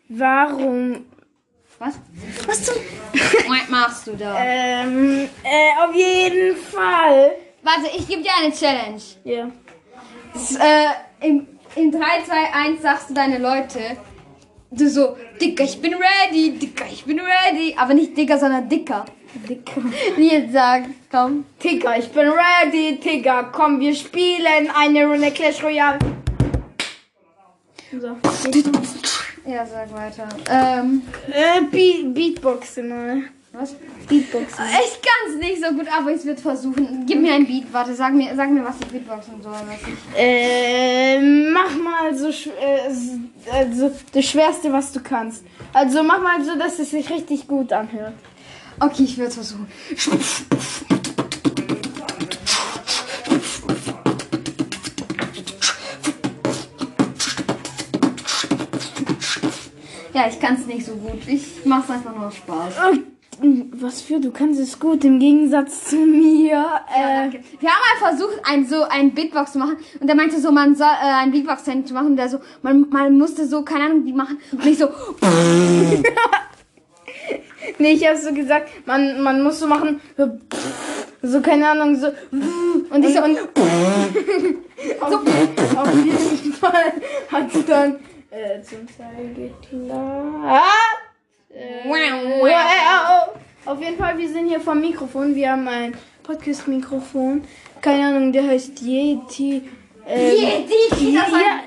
warum? 0.09 1.05
Was? 1.79 1.96
Was 2.48 2.63
zum? 2.63 2.75
Was 3.13 3.69
machst 3.69 4.07
du 4.07 4.15
da? 4.15 4.36
ähm, 4.39 5.29
äh, 5.43 5.86
auf 5.86 5.96
jeden 5.96 6.55
Fall. 6.57 7.31
Warte, 7.62 7.89
ich 7.96 8.07
gebe 8.07 8.22
dir 8.24 8.31
eine 8.39 8.53
Challenge. 8.53 9.01
Ja. 9.24 9.50
Das, 10.34 10.55
äh, 10.55 11.27
in, 11.27 11.48
in 11.75 11.91
3, 11.91 12.00
2, 12.25 12.53
1 12.53 12.81
sagst 12.81 13.10
du 13.10 13.13
deine 13.13 13.38
Leute. 13.38 13.98
Du 14.72 14.89
so, 14.89 15.17
Dicker, 15.39 15.63
ich 15.63 15.79
bin 15.81 15.93
ready, 15.93 16.57
Dicker, 16.57 16.86
ich 16.91 17.05
bin 17.05 17.19
ready. 17.19 17.75
Aber 17.77 17.93
nicht 17.93 18.17
Dicker, 18.17 18.38
sondern 18.38 18.67
Dicker. 18.67 19.05
Dicker. 19.48 19.81
Jetzt 20.17 20.53
sag, 20.53 20.84
komm. 21.12 21.46
Tigger, 21.60 21.98
ich 21.98 22.10
bin 22.10 22.27
ready, 22.27 23.00
Tigger. 23.00 23.50
Komm, 23.51 23.79
wir 23.79 23.93
spielen 23.93 24.69
eine 24.75 25.05
Runde 25.05 25.31
Clash 25.31 25.63
Royale. 25.63 26.00
So. 27.91 28.17
Ja, 29.48 29.66
sag 29.66 29.92
weiter. 29.94 30.27
Ähm, 30.50 31.01
Äh, 31.32 31.62
Be 31.72 32.10
Beatboxen 32.13 32.89
mal. 32.89 33.22
was? 33.54 33.75
Beatboxen. 34.08 34.66
Ich 34.66 35.00
kann's 35.01 35.39
nicht 35.39 35.63
so 35.63 35.74
gut, 35.74 35.88
aber 35.98 36.12
ich 36.12 36.24
würde 36.25 36.42
versuchen. 36.42 37.06
Gib 37.08 37.22
mir 37.22 37.34
ein 37.34 37.46
Beat, 37.48 37.72
warte, 37.72 37.96
sag 37.96 38.13
mir, 38.13 38.36
sag 38.36 38.50
mir, 38.51 38.63
was 38.66 38.75
ich 38.82 38.88
beatboxen 38.88 39.42
soll. 39.42 39.54
Was 39.54 40.18
Äh, 40.18 41.20
mach 41.51 41.75
mal 41.77 42.16
so, 42.16 42.27
äh, 42.30 43.51
also 43.51 43.92
das 44.12 44.25
Schwerste, 44.25 44.72
was 44.74 44.92
du 44.92 45.00
kannst. 45.01 45.44
Also 45.74 46.04
mach 46.04 46.22
mal 46.22 46.44
so, 46.44 46.56
dass 46.58 46.77
es 46.80 46.92
sich 46.92 47.10
richtig 47.10 47.48
gut 47.48 47.72
anhört. 47.72 48.13
okay, 48.80 49.04
ich 49.04 49.18
würde 49.18 49.32
versuchen. 49.32 49.68
Ja, 60.17 60.27
ich 60.27 60.39
kann's 60.39 60.65
nicht 60.65 60.83
so 60.83 60.95
gut. 60.95 61.27
Ich 61.27 61.63
mach's 61.63 61.91
einfach 61.91 62.15
nur 62.15 62.25
aus 62.25 62.36
Spaß. 62.38 62.74
Was 63.79 64.01
für, 64.01 64.19
du 64.19 64.31
kannst 64.31 64.59
es 64.59 64.79
gut 64.79 65.05
im 65.05 65.19
Gegensatz 65.19 65.91
zu 65.91 65.97
mir. 65.97 66.53
Ja, 66.53 66.86
Äh, 66.89 67.29
danke. 67.29 67.43
Wir 67.59 67.69
haben 67.69 68.01
mal 68.01 68.09
versucht, 68.09 68.41
ein, 68.43 68.65
so 68.65 68.81
ein 68.81 69.13
Beatbox 69.13 69.51
zu 69.51 69.59
machen. 69.59 69.77
Und 70.00 70.07
der 70.07 70.15
meinte 70.15 70.41
so, 70.41 70.51
man 70.51 70.75
soll 70.75 70.88
äh, 70.88 71.21
ein 71.21 71.29
Beatbox-Training 71.29 71.86
zu 71.86 71.93
machen. 71.93 72.07
Und 72.07 72.15
der 72.15 72.29
so, 72.29 72.39
man, 72.63 72.89
man 72.89 73.15
musste 73.15 73.45
so, 73.45 73.62
keine 73.62 73.86
Ahnung, 73.86 74.05
wie 74.05 74.13
machen. 74.13 74.39
Und 74.53 74.65
ich 74.65 74.79
so, 74.79 74.88
nee, 77.77 77.91
ich 77.91 78.07
hab 78.07 78.17
so 78.17 78.33
gesagt, 78.33 78.69
man, 78.88 79.21
man 79.21 79.43
muss 79.43 79.59
so 79.59 79.67
machen, 79.67 80.01
so, 80.17 80.31
so 81.21 81.41
keine 81.41 81.69
Ahnung, 81.69 81.95
so. 81.95 82.07
und 82.89 83.05
ich 83.05 83.13
so, 83.13 83.24
und, 83.24 83.38
auf, 85.00 85.13
auf 85.77 85.95
jeden 86.03 86.53
Fall 86.53 86.93
hat 87.31 87.53
sie 87.53 87.63
dann 87.63 87.97
äh, 88.31 88.62
zum 88.62 88.88
Teil 88.88 89.34
geklappt. 89.36 91.01
Äh, 91.53 91.89
Wow. 92.41 93.36
Auf 93.65 93.81
jeden 93.81 93.98
Fall, 93.98 94.17
wir 94.17 94.29
sind 94.29 94.48
hier 94.48 94.62
vom 94.62 94.79
Mikrofon. 94.79 95.36
Wir 95.36 95.51
haben 95.51 95.67
ein 95.67 95.93
Podcast-Mikrofon. 96.24 97.43
Keine 97.81 98.07
Ahnung, 98.07 98.31
der 98.31 98.48
heißt 98.48 98.81
Yeti. 98.81 99.69
Ähm, 100.07 100.36
Yeti, 100.36 101.13
ja, 101.15 101.24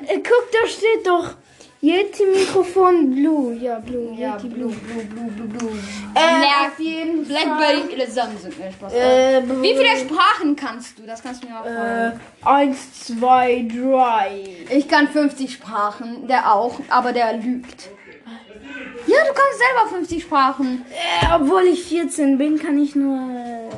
äh, 0.07 0.17
guck, 0.17 0.50
da 0.52 0.67
steht 0.67 1.07
doch 1.07 1.35
Yeti 1.83 2.25
Mikrofon 2.27 3.11
Blue. 3.15 3.55
Ja, 3.55 3.79
Blue. 3.79 4.15
ja, 4.15 4.35
Yeti 4.37 4.49
blue, 4.49 4.71
blue, 4.71 5.05
blue, 5.05 5.31
blue, 5.31 5.49
blue. 5.49 5.71
Äh, 6.15 6.43
Ja, 6.43 6.69
auf 6.69 6.79
jeden 6.79 7.25
Blackberry 7.25 7.95
oder 7.95 8.07
Samsung. 8.07 8.53
Äh, 8.61 8.73
Spaß. 8.73 8.93
Äh, 8.93 9.43
Wie 9.63 9.75
viele 9.75 9.97
Sprachen 9.97 10.55
kannst 10.57 10.99
du? 10.99 11.03
Das 11.07 11.23
kannst 11.23 11.43
du 11.43 11.49
mir 11.49 11.55
Äh, 11.55 12.11
fragen. 12.11 12.21
eins, 12.45 13.05
zwei, 13.07 13.67
drei. 13.75 14.57
Ich 14.69 14.89
kann 14.89 15.09
50 15.09 15.53
Sprachen, 15.55 16.27
der 16.29 16.53
auch, 16.55 16.79
aber 16.91 17.13
der 17.13 17.35
lügt. 17.39 17.89
Ja, 19.07 19.17
du 19.25 19.33
kannst 19.33 19.59
selber 19.59 19.89
50 19.97 20.23
Sprachen. 20.23 20.85
Äh, 20.91 21.35
obwohl 21.35 21.63
ich 21.63 21.85
14 21.85 22.37
bin, 22.37 22.59
kann 22.59 22.79
ich 22.79 22.95
nur. 22.95 23.17
Äh, 23.17 23.69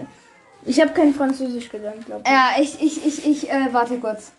ich 0.69 0.81
habe 0.81 0.93
kein 0.93 1.15
Französisch 1.15 1.69
gelernt, 1.69 2.05
glaube 2.07 2.23
ich. 2.25 2.31
Ja, 2.31 2.51
ich, 2.61 2.83
ich, 2.83 3.07
ich, 3.07 3.27
ich, 3.27 3.51
äh, 3.51 3.69
warte 3.73 3.97
kurz. 3.99 4.33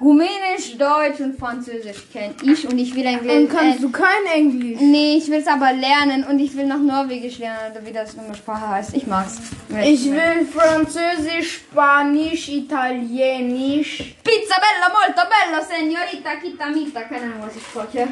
Rumänisch, 0.00 0.78
Deutsch 0.78 1.20
und 1.20 1.38
Französisch 1.38 2.10
kenne 2.10 2.34
ich 2.42 2.66
und 2.66 2.78
ich 2.78 2.94
will 2.94 3.06
ein 3.06 3.20
Dann 3.26 3.48
kannst 3.48 3.82
du 3.82 3.90
kein 3.90 4.24
Englisch. 4.34 4.80
Nee, 4.80 5.18
ich 5.18 5.28
will 5.28 5.40
es 5.40 5.46
aber 5.46 5.72
lernen 5.74 6.24
und 6.24 6.38
ich 6.38 6.56
will 6.56 6.66
noch 6.66 6.78
Norwegisch 6.78 7.38
lernen, 7.38 7.72
oder 7.72 7.84
wie 7.84 7.92
das 7.92 8.18
eine 8.18 8.34
Sprache 8.34 8.68
heißt. 8.68 8.94
Ich 8.94 9.06
mag's. 9.06 9.38
Ich 9.84 10.10
will 10.10 10.46
Französisch, 10.50 11.60
Spanisch, 11.70 12.48
Italienisch, 12.48 14.14
Pizza 14.24 14.56
bello, 14.64 14.88
molto 14.94 15.22
bello, 15.28 15.62
signorita, 15.62 16.36
kita 16.42 16.66
mita. 16.70 17.02
Keine 17.02 17.24
Ahnung, 17.24 17.42
was 17.42 17.56
ich 17.56 17.62
spreche. 17.62 18.08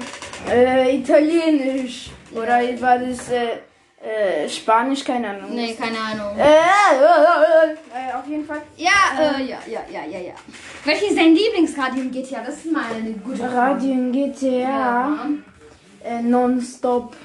äh, 0.50 0.96
Italienisch. 0.96 2.10
Oder 2.34 2.60
war 2.82 2.98
das 2.98 3.30
äh, 3.30 3.60
äh, 4.00 4.48
Spanisch? 4.48 5.04
Keine 5.04 5.30
Ahnung. 5.30 5.54
Nee, 5.54 5.74
keine 5.74 5.98
Ahnung. 5.98 6.38
Äh, 6.38 6.42
äh, 6.42 7.72
äh, 7.72 8.12
auf 8.14 8.26
jeden 8.28 8.44
Fall. 8.44 8.62
Ja, 8.76 8.90
äh, 9.18 9.42
ja, 9.42 9.58
ja, 9.66 9.80
ja, 9.90 10.04
ja, 10.06 10.18
ja. 10.18 10.34
Welches 10.84 11.10
ist 11.10 11.18
dein 11.18 11.34
Lieblingsradio 11.34 12.02
in 12.02 12.10
GTA? 12.10 12.42
Das 12.44 12.56
ist 12.56 12.70
mal 12.72 12.82
eine 12.94 13.12
gute 13.12 13.38
Frage. 13.38 13.56
Radio 13.56 13.92
in 13.92 14.12
GTA. 14.12 15.28
Äh, 16.04 16.20
nonstop. 16.22 17.16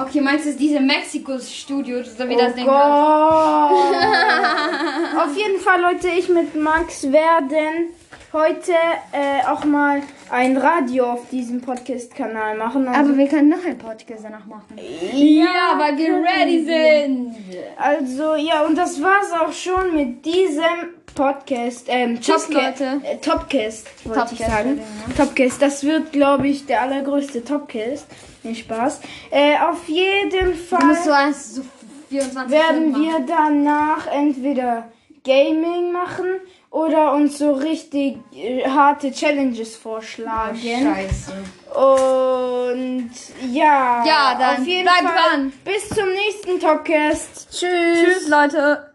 Okay, 0.00 0.20
meinst 0.20 0.46
du 0.46 0.50
ist 0.50 0.58
diese 0.58 0.80
Mexiko-Studios, 0.80 2.16
so 2.16 2.28
wie 2.28 2.34
Oh 2.34 2.38
das 2.38 2.54
Ding 2.54 2.66
Gott. 2.66 2.74
Auf 5.16 5.36
jeden 5.36 5.60
Fall, 5.60 5.80
Leute, 5.80 6.08
ich 6.08 6.28
mit 6.28 6.56
Max 6.56 7.04
werden 7.04 7.90
heute 8.32 8.72
äh, 9.12 9.44
auch 9.48 9.64
mal 9.64 10.02
ein 10.30 10.56
Radio 10.56 11.06
auf 11.12 11.28
diesem 11.30 11.60
Podcast-Kanal 11.60 12.56
machen. 12.56 12.86
Also, 12.88 13.00
Aber 13.10 13.16
wir 13.18 13.28
können 13.28 13.48
noch 13.48 13.64
einen 13.64 13.78
Podcast 13.78 14.24
danach 14.24 14.46
machen. 14.46 14.78
ja, 15.12 15.74
weil 15.78 15.96
wir 15.98 16.22
ready 16.22 16.64
sind. 16.64 17.34
Also, 17.76 18.34
ja, 18.36 18.62
und 18.62 18.76
das 18.76 19.02
war's 19.02 19.32
auch 19.32 19.52
schon 19.52 19.94
mit 19.96 20.24
diesem 20.24 20.94
Podcast. 21.14 21.86
Ähm, 21.88 22.20
Tschüss, 22.20 22.48
Leute. 22.48 23.00
Äh, 23.02 23.16
Topcast, 23.18 23.88
wollte 24.06 24.28
ich 24.32 24.38
Topcast, 24.38 24.50
sagen. 24.50 24.80
ja. 25.08 25.24
Topcast, 25.24 25.60
das 25.62 25.84
wird, 25.84 26.12
glaube 26.12 26.46
ich, 26.48 26.66
der 26.66 26.82
allergrößte 26.82 27.44
Topcast. 27.44 28.06
Nee, 28.42 28.54
Spaß. 28.54 29.00
Äh, 29.30 29.56
auf 29.58 29.88
jeden 29.88 30.54
Fall. 30.54 30.78
Du 30.80 30.86
musst 30.86 31.04
so 31.04 31.10
eins, 31.10 31.54
so 31.56 31.62
24 32.10 32.50
werden 32.50 32.94
wir 32.94 33.20
danach 33.26 34.06
entweder 34.06 34.88
Gaming 35.24 35.92
machen 35.92 36.40
oder 36.70 37.12
uns 37.14 37.38
so 37.38 37.52
richtig 37.52 38.18
äh, 38.34 38.64
harte 38.68 39.10
Challenges 39.12 39.76
vorschlagen. 39.76 40.56
Scheiße. 40.58 41.32
Und 41.74 43.10
ja, 43.52 44.04
Ja, 44.06 44.36
dann 44.38 44.60
auf 44.62 44.66
jeden 44.66 44.82
bleib 44.84 44.98
Fall 45.12 45.30
dran. 45.30 45.52
bis 45.64 45.88
zum 45.88 46.08
nächsten 46.12 46.60
Talkcast. 46.60 47.48
Tschüss. 47.50 47.98
Tschüss, 48.02 48.28
Leute. 48.28 48.92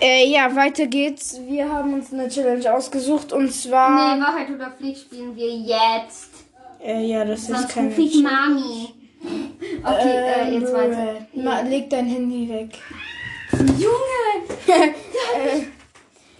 Äh, 0.00 0.26
ja, 0.28 0.54
weiter 0.54 0.86
geht's. 0.86 1.40
Wir 1.48 1.68
haben 1.68 1.94
uns 1.94 2.12
eine 2.12 2.28
Challenge 2.28 2.72
ausgesucht 2.72 3.32
und 3.32 3.52
zwar. 3.52 4.16
Nee, 4.16 4.22
Wahrheit 4.22 4.50
oder 4.50 4.70
Pflicht 4.70 5.00
spielen 5.02 5.34
wir 5.34 5.48
jetzt. 5.50 6.30
Äh, 6.82 7.04
ja, 7.06 7.24
das 7.24 7.40
ist 7.40 7.46
Sonst 7.48 7.68
keine 7.70 7.88
rufe 7.88 8.02
ich 8.02 8.22
Mami. 8.22 8.94
Okay, 9.84 10.16
äh, 10.48 10.54
jetzt 10.54 10.72
weiter. 10.72 11.16
äh, 11.34 11.38
Ma, 11.42 11.60
leg 11.60 11.90
dein 11.90 12.06
Handy 12.06 12.48
weg. 12.48 12.78
Junge! 13.78 14.94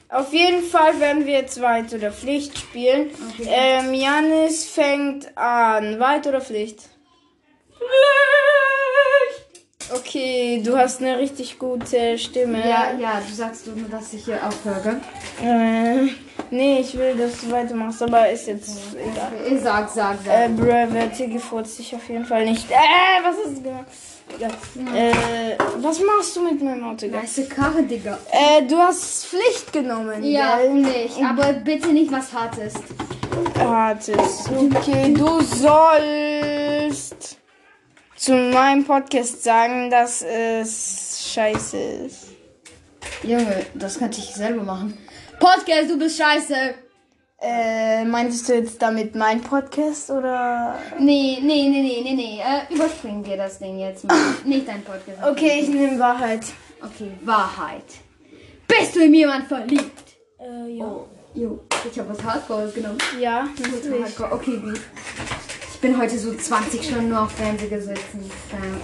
Auf 0.09 0.33
jeden 0.33 0.65
Fall 0.65 0.99
werden 0.99 1.25
wir 1.25 1.35
jetzt 1.35 1.61
Weit 1.61 1.95
oder 1.95 2.11
Pflicht 2.11 2.59
spielen. 2.59 3.11
Ähm, 3.47 3.95
Janis 3.95 4.65
fängt 4.69 5.37
an. 5.39 6.01
Weit 6.01 6.27
oder 6.27 6.41
Pflicht? 6.41 6.89
Pflicht! 7.69 8.41
Okay, 9.93 10.63
du 10.65 10.77
hast 10.77 11.01
eine 11.01 11.19
richtig 11.19 11.59
gute 11.59 12.19
Stimme. 12.19 12.59
Ja, 12.61 12.93
ja, 12.99 13.21
du 13.27 13.35
sagst 13.35 13.67
nur, 13.67 13.89
dass 13.89 14.13
ich 14.13 14.25
hier 14.25 14.39
aufhöre. 14.45 15.01
Äh, 15.43 16.11
nee, 16.51 16.81
ich 16.81 16.97
will, 16.97 17.17
dass 17.17 17.41
du 17.41 17.51
weitermachst, 17.51 18.03
aber 18.03 18.29
ist 18.31 18.47
jetzt 18.47 18.79
egal. 18.95 19.33
Ich 19.49 19.61
sag, 19.61 19.89
sag, 19.91 20.19
sag. 20.25 20.35
Äh, 20.35 21.11
hier 21.15 21.29
gefurzt 21.29 21.77
sich 21.77 21.95
auf 21.95 22.09
jeden 22.09 22.25
Fall 22.25 22.45
nicht. 22.45 22.71
Äh, 22.71 23.25
was 23.25 23.37
hast 23.45 23.59
du 23.59 23.63
Äh, 24.95 25.57
was 25.79 26.01
machst 26.01 26.37
du 26.37 26.43
mit 26.43 26.63
meinem 26.63 26.85
Auto? 26.85 27.11
Weiße 27.11 27.47
Karre, 27.47 27.83
Digga. 27.83 28.19
Äh, 28.31 28.67
du 28.67 28.77
hast 28.77 29.27
Pflicht 29.27 29.73
genommen. 29.73 30.23
Ja, 30.25 30.59
gell? 30.59 30.75
nicht. 30.75 31.23
Aber 31.23 31.53
bitte 31.53 31.89
nicht 31.89 32.11
was 32.11 32.33
Hartes. 32.33 32.75
Hartes. 33.59 34.49
Okay, 34.49 35.13
du 35.15 35.41
sollst 35.41 37.39
zu 38.17 38.35
meinem 38.35 38.85
Podcast 38.85 39.43
sagen, 39.43 39.91
dass 39.91 40.23
es 40.23 41.33
scheiße 41.33 41.77
ist. 41.79 42.27
Junge, 43.23 43.67
das 43.75 43.99
könnte 43.99 44.19
ich 44.19 44.35
selber 44.35 44.63
machen. 44.63 44.97
Podcast, 45.39 45.91
du 45.91 45.99
bist 45.99 46.19
scheiße. 46.19 46.75
Äh, 47.43 48.05
meinst 48.05 48.49
du 48.49 48.55
jetzt 48.55 48.83
damit 48.83 49.15
mein 49.15 49.41
Podcast 49.41 50.11
oder? 50.11 50.75
Nee, 50.99 51.39
nee, 51.41 51.69
nee, 51.71 51.81
nee, 51.81 52.01
nee, 52.05 52.13
nee. 52.15 52.41
Äh, 52.41 52.75
überspringen 52.75 53.25
wir 53.25 53.39
das 53.39 53.59
Ding 53.59 53.79
jetzt 53.79 54.05
mal. 54.05 54.17
Nicht 54.45 54.69
dein 54.69 54.83
Podcast. 54.83 55.19
Okay, 55.27 55.61
ich 55.63 55.69
nehme 55.69 55.99
Wahrheit. 55.99 56.43
Okay, 56.83 57.11
Wahrheit. 57.23 57.85
Bist 58.69 58.95
du 58.95 59.01
in 59.01 59.15
jemand 59.15 59.47
verliebt? 59.49 60.17
Äh, 60.39 60.69
ja. 60.77 60.85
Oh, 60.85 61.07
jo. 61.35 61.61
Ich 61.91 61.99
habe 61.99 62.11
was 62.11 62.23
Hardcores 62.23 62.75
genommen. 62.75 62.99
Ja, 63.19 63.45
natürlich. 63.59 64.21
Okay, 64.21 64.57
gut. 64.59 64.81
Ich 65.73 65.81
bin 65.81 65.99
heute 65.99 66.19
so 66.19 66.35
20 66.35 66.85
Stunden 66.85 67.09
nur 67.09 67.23
auf 67.23 67.33
Fernseher 67.33 67.69
gesessen. 67.71 68.31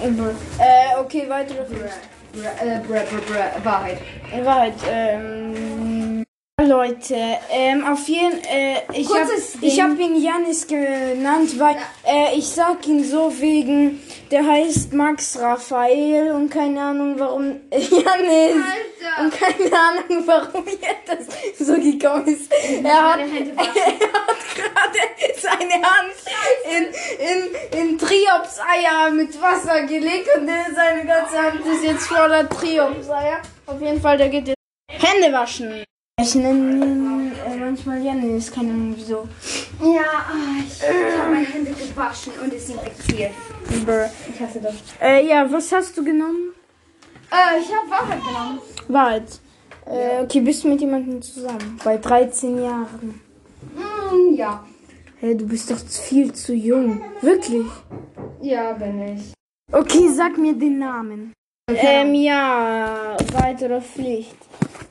Ähm, 0.03 0.19
Äh, 0.59 0.99
okay, 0.99 1.29
weiter. 1.29 1.55
br- 1.67 2.95
äh, 2.97 3.65
Wahrheit. 3.65 3.99
Wahrheit. 4.43 4.75
Ähm, 4.91 6.16
Leute, 6.67 7.17
ähm, 7.51 7.87
auf 7.87 8.09
jeden 8.09 8.43
äh, 8.45 8.83
ich 8.93 9.09
habe 9.09 9.31
ich 9.61 9.81
hab 9.81 9.99
ihn 9.99 10.23
Janis 10.23 10.67
genannt, 10.67 11.59
weil 11.59 11.77
äh, 12.05 12.37
ich 12.37 12.49
sag 12.49 12.87
ihn 12.87 13.05
so 13.05 13.33
wegen, 13.41 14.03
der 14.31 14.47
heißt 14.47 14.93
Max 14.93 15.39
Raphael 15.39 16.33
und 16.33 16.51
keine 16.51 16.81
Ahnung 16.83 17.15
warum 17.19 17.61
Janis 17.71 18.57
Alter. 18.57 19.23
und 19.23 19.33
keine 19.33 19.73
Ahnung 19.73 20.27
warum 20.27 20.65
jetzt 20.67 21.29
das 21.59 21.67
so 21.67 21.75
gekommen 21.75 22.27
ist. 22.27 22.53
Er 22.83 23.13
hat, 23.13 23.21
er 23.21 23.27
hat 23.27 24.47
gerade 24.55 24.99
seine 25.41 25.75
Hand 25.75 26.15
in, 26.65 27.79
in, 27.79 27.91
in 27.91 27.99
Triops 27.99 28.59
Eier 28.61 29.11
mit 29.11 29.41
Wasser 29.41 29.83
gelegt 29.83 30.29
und 30.37 30.49
seine 30.75 31.05
ganze 31.07 31.43
Hand 31.43 31.65
ist 31.65 31.85
jetzt 31.85 32.07
voller 32.07 32.49
Triops 32.49 33.09
Eier. 33.09 33.41
Auf 33.67 33.81
jeden 33.81 34.01
Fall, 34.01 34.19
der 34.19 34.29
geht 34.29 34.49
jetzt 34.49 34.57
Hände 34.89 35.33
waschen. 35.33 35.85
Ich 36.19 36.35
nenne 36.35 36.83
ihn 36.83 37.33
äh, 37.47 37.57
manchmal 37.59 38.03
Janis, 38.03 38.51
keine 38.51 38.71
Ahnung 38.71 38.95
wieso. 38.97 39.29
Ja, 39.83 40.25
ah, 40.31 40.63
ich, 40.67 40.81
ich 40.81 41.19
habe 41.19 41.31
meine 41.31 41.47
Hände 41.47 41.73
gewaschen 41.73 42.33
und 42.43 42.51
es 42.55 42.71
infektiert. 42.71 43.33
Brr. 43.85 44.09
Ich 44.33 44.41
hasse 44.41 44.63
das. 44.63 44.77
Äh, 44.99 45.29
ja, 45.29 45.53
was 45.53 45.71
hast 45.73 45.95
du 45.95 46.03
genommen? 46.03 46.55
Äh, 47.31 47.61
ich 47.61 47.69
habe 47.71 47.91
Wahrheit 47.91 48.21
genommen. 48.25 48.61
Wahrheit. 48.89 49.41
Äh, 49.85 50.23
okay, 50.23 50.41
bist 50.41 50.65
du 50.65 50.69
mit 50.69 50.81
jemandem 50.81 51.21
zusammen? 51.21 51.79
Bei 51.85 51.99
13 51.99 52.63
Jahren. 52.63 53.21
Mm, 53.75 54.35
ja. 54.37 54.65
Hey, 55.21 55.37
du 55.37 55.47
bist 55.47 55.71
doch 55.71 55.79
viel 55.79 56.33
zu 56.33 56.55
jung. 56.55 57.03
Wirklich? 57.21 57.67
Ja, 58.41 58.73
bin 58.73 59.03
ich. 59.03 59.35
Okay, 59.71 60.09
sag 60.09 60.39
mir 60.39 60.55
den 60.55 60.79
Namen. 60.79 61.35
Ähm, 61.69 62.15
ja, 62.15 63.17
oder 63.65 63.81
Pflicht. 63.81 64.37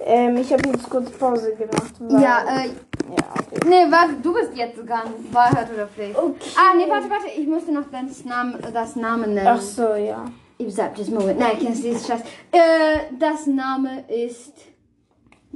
Ähm, 0.01 0.36
ich 0.36 0.51
habe 0.51 0.67
jetzt 0.67 0.89
kurz 0.89 1.10
Pause 1.12 1.55
gemacht. 1.55 1.94
Ja, 2.22 2.44
äh, 2.44 2.67
ja. 2.67 3.34
nee, 3.65 3.89
warte, 3.89 4.15
du 4.22 4.34
bist 4.34 4.51
jetzt 4.55 4.77
dran. 4.79 5.13
Wahrheit 5.32 5.74
oder 5.74 5.88
Pflicht? 5.88 6.17
Okay. 6.17 6.50
Ah, 6.58 6.75
nee, 6.75 6.84
warte, 6.89 7.10
warte, 7.10 7.27
ich 7.29 7.48
musste 7.48 7.72
noch 7.72 7.86
das 7.89 8.25
Namen, 8.25 8.62
das 8.74 8.98
Namen 8.98 9.36
nennen. 9.36 9.48
Ach 9.48 9.62
so, 9.62 9.94
ja. 9.96 10.25
Ich 10.58 10.75
sag 10.75 10.96
das 10.96 11.08
Moment. 11.08 11.39
Nein, 11.39 11.58
kennst 11.62 11.82
du 11.82 11.88
dieses 11.88 12.05
Scheiß? 12.05 12.20
Äh, 12.51 13.15
das 13.17 13.48
Name 13.48 14.03
ist. 14.10 14.53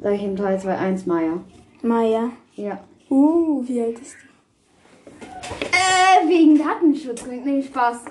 Sag 0.01 0.13
ich 0.13 0.23
im 0.23 0.37
3, 0.37 0.57
2, 0.57 0.77
1, 0.77 1.05
Maya. 1.05 1.33
Maya. 1.81 2.29
Ja. 2.55 2.79
Uh, 3.09 3.61
wie 3.67 3.81
alt 3.81 3.99
ist 3.99 4.15
Äh, 5.19 6.29
wegen 6.29 6.57
Datenschutz. 6.57 7.25
Nee, 7.25 7.61
Spaß. 7.61 8.05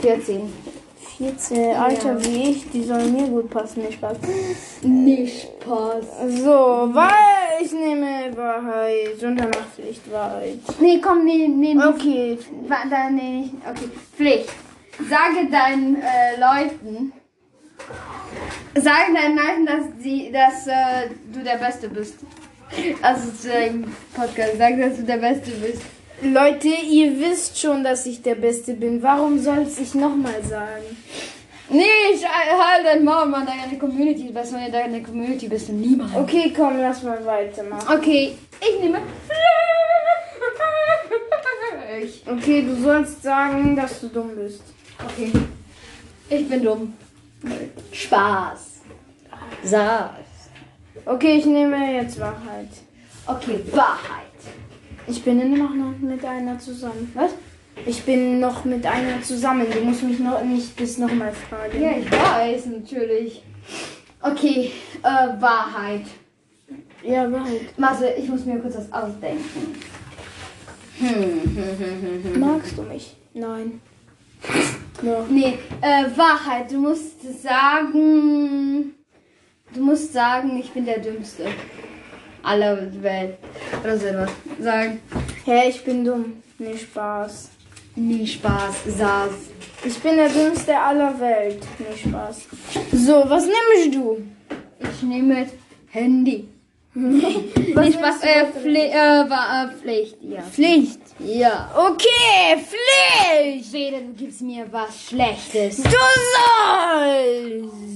14. 0.00 0.73
die? 1.18 1.24
14, 1.24 1.76
Alter 1.76 2.24
wie 2.24 2.50
ich, 2.50 2.70
die 2.70 2.84
soll 2.84 3.04
mir 3.04 3.26
gut 3.26 3.50
passen, 3.50 3.82
nicht 3.82 3.94
Spaß. 3.94 4.16
Nee, 4.82 5.26
Spaß. 5.26 6.04
So, 6.38 6.88
weil 6.92 7.62
ich 7.62 7.72
nehme 7.72 8.36
Wahrheit 8.36 9.22
und 9.22 9.36
danach 9.36 9.66
Pflicht 9.74 10.10
Wahrheit. 10.12 10.58
Nee, 10.80 11.00
komm, 11.02 11.24
nee, 11.24 11.48
nee. 11.48 11.76
Okay, 11.76 12.38
Wa- 12.68 12.84
da, 12.90 13.10
nee, 13.10 13.40
nicht. 13.40 13.54
Okay. 13.68 13.90
Pflicht. 14.16 14.48
Sage 15.08 15.48
deinen 15.50 15.96
äh, 15.96 16.38
Leuten. 16.38 17.12
Sage 18.76 19.12
deinen 19.14 19.36
Leuten, 19.36 19.66
dass, 19.66 20.02
sie, 20.02 20.30
dass 20.32 20.66
äh, 20.66 21.10
du 21.32 21.40
der 21.42 21.56
Beste 21.56 21.88
bist. 21.88 22.16
Also 23.02 23.30
zu 23.30 23.48
deinem 23.48 23.84
Podcast. 24.14 24.52
Sag, 24.58 24.78
dass 24.80 24.96
du 24.96 25.02
der 25.02 25.18
Beste 25.18 25.50
bist. 25.52 25.82
Leute, 26.22 26.68
ihr 26.68 27.18
wisst 27.18 27.58
schon, 27.58 27.84
dass 27.84 28.06
ich 28.06 28.22
der 28.22 28.36
Beste 28.36 28.74
bin. 28.74 29.02
Warum 29.02 29.38
soll 29.38 29.66
ich 29.80 29.94
nochmal 29.94 30.42
sagen? 30.42 30.96
Nee, 31.68 31.82
ich 32.12 32.24
halt 32.26 32.84
dein 32.84 33.04
Maul, 33.04 33.26
Mann. 33.26 33.46
Deine 33.46 33.78
Community 33.78 34.26
ist 34.26 34.34
besser. 34.34 34.56
Wenn 34.56 34.66
du 34.66 34.72
deine 34.72 35.02
Community 35.02 35.48
bist, 35.48 35.68
dann 35.68 35.80
niemand. 35.80 36.14
Okay, 36.14 36.52
komm, 36.54 36.78
lass 36.78 37.02
mal 37.02 37.24
weitermachen. 37.24 37.98
Okay, 37.98 38.36
ich 38.60 38.80
nehme. 38.80 39.00
Ich. 42.02 42.22
Okay, 42.26 42.62
du 42.62 42.76
sollst 42.76 43.22
sagen, 43.22 43.76
dass 43.76 44.00
du 44.00 44.08
dumm 44.08 44.30
bist. 44.36 44.62
Okay. 45.04 45.32
Ich 46.28 46.48
bin 46.48 46.62
dumm. 46.62 46.94
Spaß. 47.92 48.80
Saß. 49.62 50.10
Okay, 51.04 51.36
ich 51.38 51.46
nehme 51.46 51.94
jetzt 51.94 52.18
Wahrheit. 52.18 52.68
Okay, 53.26 53.60
Wahrheit. 53.72 54.24
Ich 55.06 55.22
bin 55.22 55.40
immer 55.40 55.70
noch 55.70 55.98
mit 56.00 56.24
einer 56.24 56.58
zusammen. 56.58 57.10
Was? 57.14 57.32
Ich 57.86 58.02
bin 58.04 58.40
noch 58.40 58.64
mit 58.64 58.86
einer 58.86 59.20
zusammen. 59.22 59.66
Du 59.70 59.80
musst 59.80 60.02
mich 60.02 60.18
noch 60.18 60.42
nicht 60.42 60.74
bis 60.76 60.98
nochmal 60.98 61.32
fragen. 61.32 61.82
Ja, 61.82 61.90
ich 61.98 62.10
weiß, 62.10 62.66
natürlich. 62.66 63.42
Okay, 64.22 64.72
äh, 65.02 65.40
Wahrheit. 65.40 66.06
Ja, 67.02 67.30
Wahrheit. 67.30 67.74
Warte, 67.76 68.14
ich 68.16 68.28
muss 68.28 68.46
mir 68.46 68.58
kurz 68.58 68.76
was 68.76 68.90
ausdenken. 68.90 69.74
Hm. 70.98 72.40
Magst 72.40 72.78
du 72.78 72.82
mich? 72.82 73.16
Nein. 73.34 73.80
Ja. 75.02 75.26
Nee, 75.28 75.58
äh, 75.82 76.04
Wahrheit. 76.16 76.70
Du 76.70 76.78
musst 76.78 77.42
sagen. 77.42 78.94
Du 79.74 79.82
musst 79.82 80.12
sagen, 80.12 80.56
ich 80.58 80.70
bin 80.70 80.86
der 80.86 81.00
Dümmste. 81.00 81.46
Aller 82.44 82.78
Welt. 83.02 83.38
Oder 83.82 83.98
so 83.98 84.06
etwas. 84.06 84.30
Sagen. 84.60 85.00
Hä, 85.44 85.68
ich 85.68 85.84
bin 85.84 86.04
dumm. 86.04 86.42
Nee, 86.58 86.76
Spaß. 86.76 87.50
Nie 87.96 88.26
Spaß, 88.26 88.74
saß. 88.98 89.30
Ich 89.84 89.98
bin 90.00 90.16
der 90.16 90.28
dümmste 90.28 90.76
aller 90.78 91.18
Welt. 91.20 91.62
Nee, 91.78 91.96
Spaß. 92.08 92.42
So, 92.92 93.24
was 93.26 93.44
nimmst 93.44 93.94
du? 93.94 94.18
Ich 94.80 95.02
nehme 95.02 95.46
Handy. 95.90 96.48
Was 96.94 97.86
Nee, 97.86 97.92
Spaß, 97.92 98.22
äh, 98.22 98.46
Pfli 98.52 98.82
äh, 98.82 99.28
war, 99.28 99.64
äh, 99.64 99.68
Pflicht, 99.76 100.16
ja. 100.22 100.42
Pflicht. 100.42 101.00
Ja. 101.18 101.68
Okay, 101.76 102.62
Pflicht. 102.62 103.72
Weder 103.72 103.98
du 103.98 104.12
gibst 104.12 104.42
mir 104.42 104.64
was 104.70 105.06
Schlechtes. 105.08 105.78
Du 105.78 105.90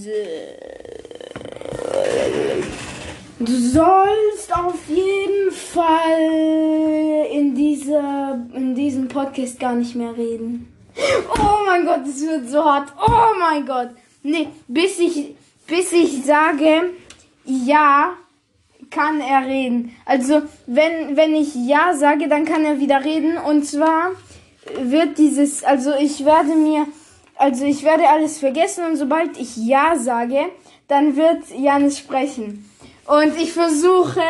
sollst. 0.02 2.87
Du 3.40 3.52
sollst 3.52 4.52
auf 4.52 4.88
jeden 4.88 5.52
Fall 5.52 7.26
in 7.30 7.54
dieser 7.54 8.36
in 8.52 8.74
diesem 8.74 9.06
Podcast 9.06 9.60
gar 9.60 9.74
nicht 9.74 9.94
mehr 9.94 10.16
reden. 10.16 10.72
Oh 11.36 11.64
mein 11.64 11.86
Gott, 11.86 12.00
es 12.04 12.20
wird 12.20 12.48
so 12.48 12.64
hart. 12.64 12.92
Oh 13.00 13.38
mein 13.38 13.64
Gott. 13.64 13.90
Nee, 14.24 14.48
bis 14.66 14.98
ich 14.98 15.36
bis 15.68 15.92
ich 15.92 16.24
sage 16.24 16.90
ja, 17.44 18.14
kann 18.90 19.20
er 19.20 19.46
reden. 19.46 19.94
Also, 20.04 20.42
wenn 20.66 21.16
wenn 21.16 21.36
ich 21.36 21.54
ja 21.54 21.94
sage, 21.94 22.28
dann 22.28 22.44
kann 22.44 22.64
er 22.64 22.80
wieder 22.80 23.04
reden 23.04 23.38
und 23.38 23.64
zwar 23.64 24.10
wird 24.80 25.16
dieses 25.16 25.62
also 25.62 25.92
ich 25.94 26.24
werde 26.24 26.56
mir 26.56 26.86
also 27.36 27.64
ich 27.64 27.84
werde 27.84 28.08
alles 28.08 28.38
vergessen 28.38 28.84
und 28.84 28.96
sobald 28.96 29.38
ich 29.38 29.56
ja 29.56 29.94
sage, 29.96 30.46
dann 30.88 31.14
wird 31.14 31.44
Janis 31.56 31.98
sprechen. 32.00 32.68
Und 33.08 33.36
ich 33.38 33.52
versuche 33.52 34.22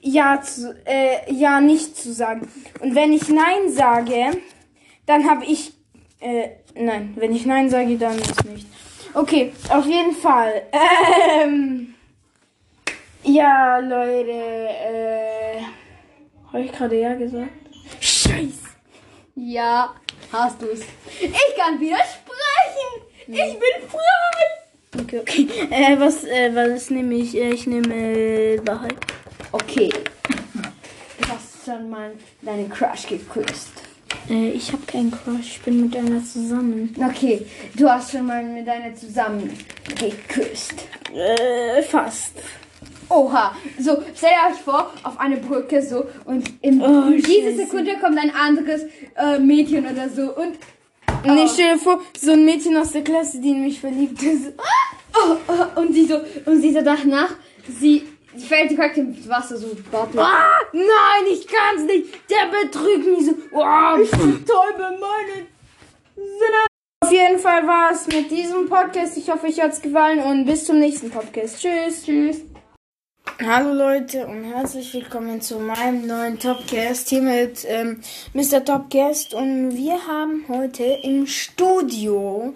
ja 0.00 0.40
zu, 0.40 0.74
äh, 0.84 1.32
ja 1.32 1.60
nicht 1.60 1.96
zu 1.96 2.12
sagen. 2.12 2.48
Und 2.80 2.94
wenn 2.94 3.12
ich 3.12 3.28
nein 3.28 3.72
sage, 3.72 4.38
dann 5.04 5.28
habe 5.28 5.44
ich 5.44 5.72
äh, 6.20 6.50
nein, 6.74 7.14
wenn 7.16 7.34
ich 7.34 7.44
nein 7.44 7.68
sage, 7.68 7.96
dann 7.98 8.18
ist 8.18 8.44
nicht. 8.44 8.66
Okay, 9.14 9.52
auf 9.68 9.86
jeden 9.86 10.14
Fall. 10.14 10.62
Ähm, 11.42 11.94
ja, 13.24 13.78
Leute, 13.78 14.30
äh, 14.30 15.60
habe 16.52 16.62
ich 16.62 16.72
gerade 16.72 17.00
ja 17.00 17.14
gesagt? 17.14 17.50
Scheiße. 18.00 18.68
Ja, 19.34 19.94
hast 20.32 20.62
du's. 20.62 20.80
Ich 21.20 21.56
kann 21.56 21.80
widersprechen. 21.80 23.02
Ich 23.26 23.58
bin 23.58 23.88
frei. 23.90 24.65
Okay, 25.00 25.20
okay. 25.20 25.48
Äh, 25.70 25.98
was, 25.98 26.24
äh, 26.24 26.50
was 26.54 26.90
nehme 26.90 27.14
ich? 27.14 27.36
Äh, 27.36 27.50
ich 27.50 27.66
nehme 27.66 27.94
äh, 27.94 28.66
Wahrheit. 28.66 28.96
Okay. 29.52 29.90
Du 31.20 31.28
hast 31.28 31.64
schon 31.64 31.90
mal 31.90 32.12
deinen 32.42 32.70
Crush 32.70 33.06
geküsst. 33.06 33.72
Äh, 34.28 34.50
ich 34.50 34.72
habe 34.72 34.82
keinen 34.86 35.10
Crush, 35.10 35.56
ich 35.56 35.62
bin 35.62 35.82
mit 35.82 35.96
einer 35.96 36.24
zusammen. 36.24 36.94
Okay, 36.98 37.44
du 37.74 37.88
hast 37.88 38.12
schon 38.12 38.26
mal 38.26 38.42
mit 38.42 38.66
deiner 38.66 38.94
zusammen 38.94 39.50
geküsst. 39.98 40.74
Äh, 41.14 41.82
fast. 41.82 42.32
Oha, 43.08 43.54
so 43.78 44.02
stellt 44.16 44.32
euch 44.50 44.58
vor, 44.64 44.92
auf 45.04 45.20
eine 45.20 45.36
Brücke 45.36 45.80
so 45.80 46.06
und 46.24 46.50
in, 46.60 46.82
Oh, 46.82 47.08
in 47.08 47.22
diese. 47.22 47.54
Sekunde 47.56 47.92
kommt 48.00 48.18
ein 48.18 48.32
anderes 48.34 48.82
äh, 49.16 49.38
Mädchen 49.38 49.86
oder 49.86 50.08
so 50.08 50.34
und 50.34 50.56
Und 51.28 51.38
ich 51.38 51.50
stelle 51.50 51.78
vor, 51.78 52.00
so 52.18 52.32
ein 52.32 52.44
Mädchen 52.44 52.76
aus 52.76 52.92
der 52.92 53.02
Klasse, 53.02 53.40
die 53.40 53.50
in 53.50 53.62
mich 53.64 53.80
verliebt 53.80 54.22
ist. 54.22 54.52
oh, 55.14 55.36
oh, 55.48 55.80
und 55.80 55.92
sie 55.92 56.06
so 56.06 56.20
und 56.44 56.60
sie 56.60 56.72
so 56.72 56.82
danach, 56.82 57.34
sie, 57.68 58.06
fällt 58.38 58.70
direkt 58.70 58.96
ins 58.98 59.28
Wasser 59.28 59.56
so. 59.56 59.68
Ah, 59.92 60.60
nein, 60.72 61.32
ich 61.32 61.46
kann's 61.46 61.84
nicht. 61.84 62.14
Der 62.30 62.48
betrügt 62.50 63.06
mich 63.06 63.26
so. 63.26 63.34
Oh, 63.52 64.00
ich 64.00 64.10
bin 64.10 64.44
toll 64.44 64.74
bei 64.76 64.90
meinen 64.90 65.46
Sinne. 66.14 66.66
Auf 67.02 67.12
jeden 67.12 67.38
Fall 67.38 67.66
war 67.66 67.92
es 67.92 68.06
mit 68.06 68.30
diesem 68.30 68.68
Podcast. 68.68 69.16
Ich 69.16 69.30
hoffe, 69.30 69.46
euch 69.46 69.60
hat's 69.60 69.80
gefallen 69.80 70.20
und 70.20 70.44
bis 70.44 70.64
zum 70.64 70.78
nächsten 70.78 71.10
Podcast. 71.10 71.60
Tschüss. 71.60 72.04
Tschüss. 72.04 72.42
Hallo 73.44 73.74
Leute 73.74 74.26
und 74.26 74.44
herzlich 74.44 74.94
willkommen 74.94 75.42
zu 75.42 75.58
meinem 75.58 76.06
neuen 76.06 76.38
Topcast 76.38 77.10
hier 77.10 77.20
mit 77.20 77.66
ähm, 77.68 78.00
Mr. 78.32 78.64
Topcast 78.64 79.34
und 79.34 79.76
wir 79.76 80.06
haben 80.06 80.46
heute 80.48 80.84
im 80.84 81.26
Studio 81.26 82.54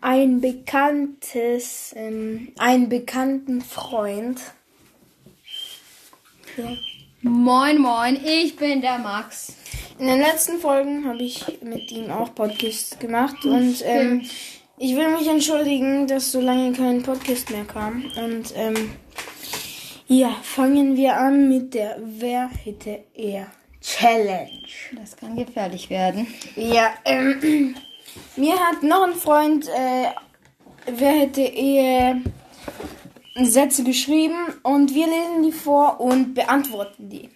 ein 0.00 0.40
bekanntes, 0.40 1.92
ähm, 1.96 2.48
einen 2.56 2.88
bekannten 2.88 3.60
Freund. 3.60 4.40
Ja. 6.56 6.64
Moin, 7.20 7.78
moin, 7.78 8.18
ich 8.24 8.56
bin 8.56 8.80
der 8.80 8.98
Max. 9.00 9.54
In 9.98 10.06
den 10.06 10.20
letzten 10.20 10.58
Folgen 10.58 11.06
habe 11.06 11.22
ich 11.22 11.44
mit 11.62 11.92
ihm 11.92 12.10
auch 12.10 12.34
Podcast 12.34 12.98
gemacht 13.00 13.44
und 13.44 13.82
ähm, 13.84 14.22
ich 14.78 14.96
will 14.96 15.08
mich 15.08 15.28
entschuldigen, 15.28 16.06
dass 16.06 16.32
so 16.32 16.40
lange 16.40 16.72
kein 16.72 17.02
Podcast 17.02 17.50
mehr 17.50 17.64
kam. 17.64 18.10
Und 18.16 18.54
ähm, 18.56 18.92
ja, 20.12 20.30
fangen 20.42 20.96
wir 20.96 21.16
an 21.16 21.48
mit 21.48 21.74
der 21.74 21.96
Wer 22.00 22.48
hätte 22.48 23.04
er 23.14 23.46
Challenge. 23.80 24.68
Das 24.96 25.16
kann 25.16 25.36
gefährlich 25.36 25.90
werden. 25.90 26.26
Ja, 26.54 26.94
ähm, 27.04 27.74
mir 28.36 28.54
hat 28.54 28.82
noch 28.82 29.02
ein 29.02 29.14
Freund 29.14 29.68
äh, 29.68 30.10
Wer 30.86 31.12
hätte 31.12 31.42
er 31.42 32.20
Sätze 33.40 33.84
geschrieben 33.84 34.36
und 34.64 34.94
wir 34.94 35.06
lesen 35.06 35.42
die 35.44 35.52
vor 35.52 36.00
und 36.00 36.34
beantworten 36.34 37.08
die. 37.08 37.30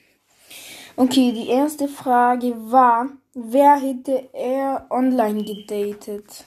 Okay, 0.97 1.33
die 1.33 1.49
erste 1.49 1.87
Frage 1.89 2.55
war, 2.57 3.09
wer 3.35 3.77
hätte 3.77 4.29
er 4.33 4.87
online 4.91 5.45
gedatet? 5.45 6.45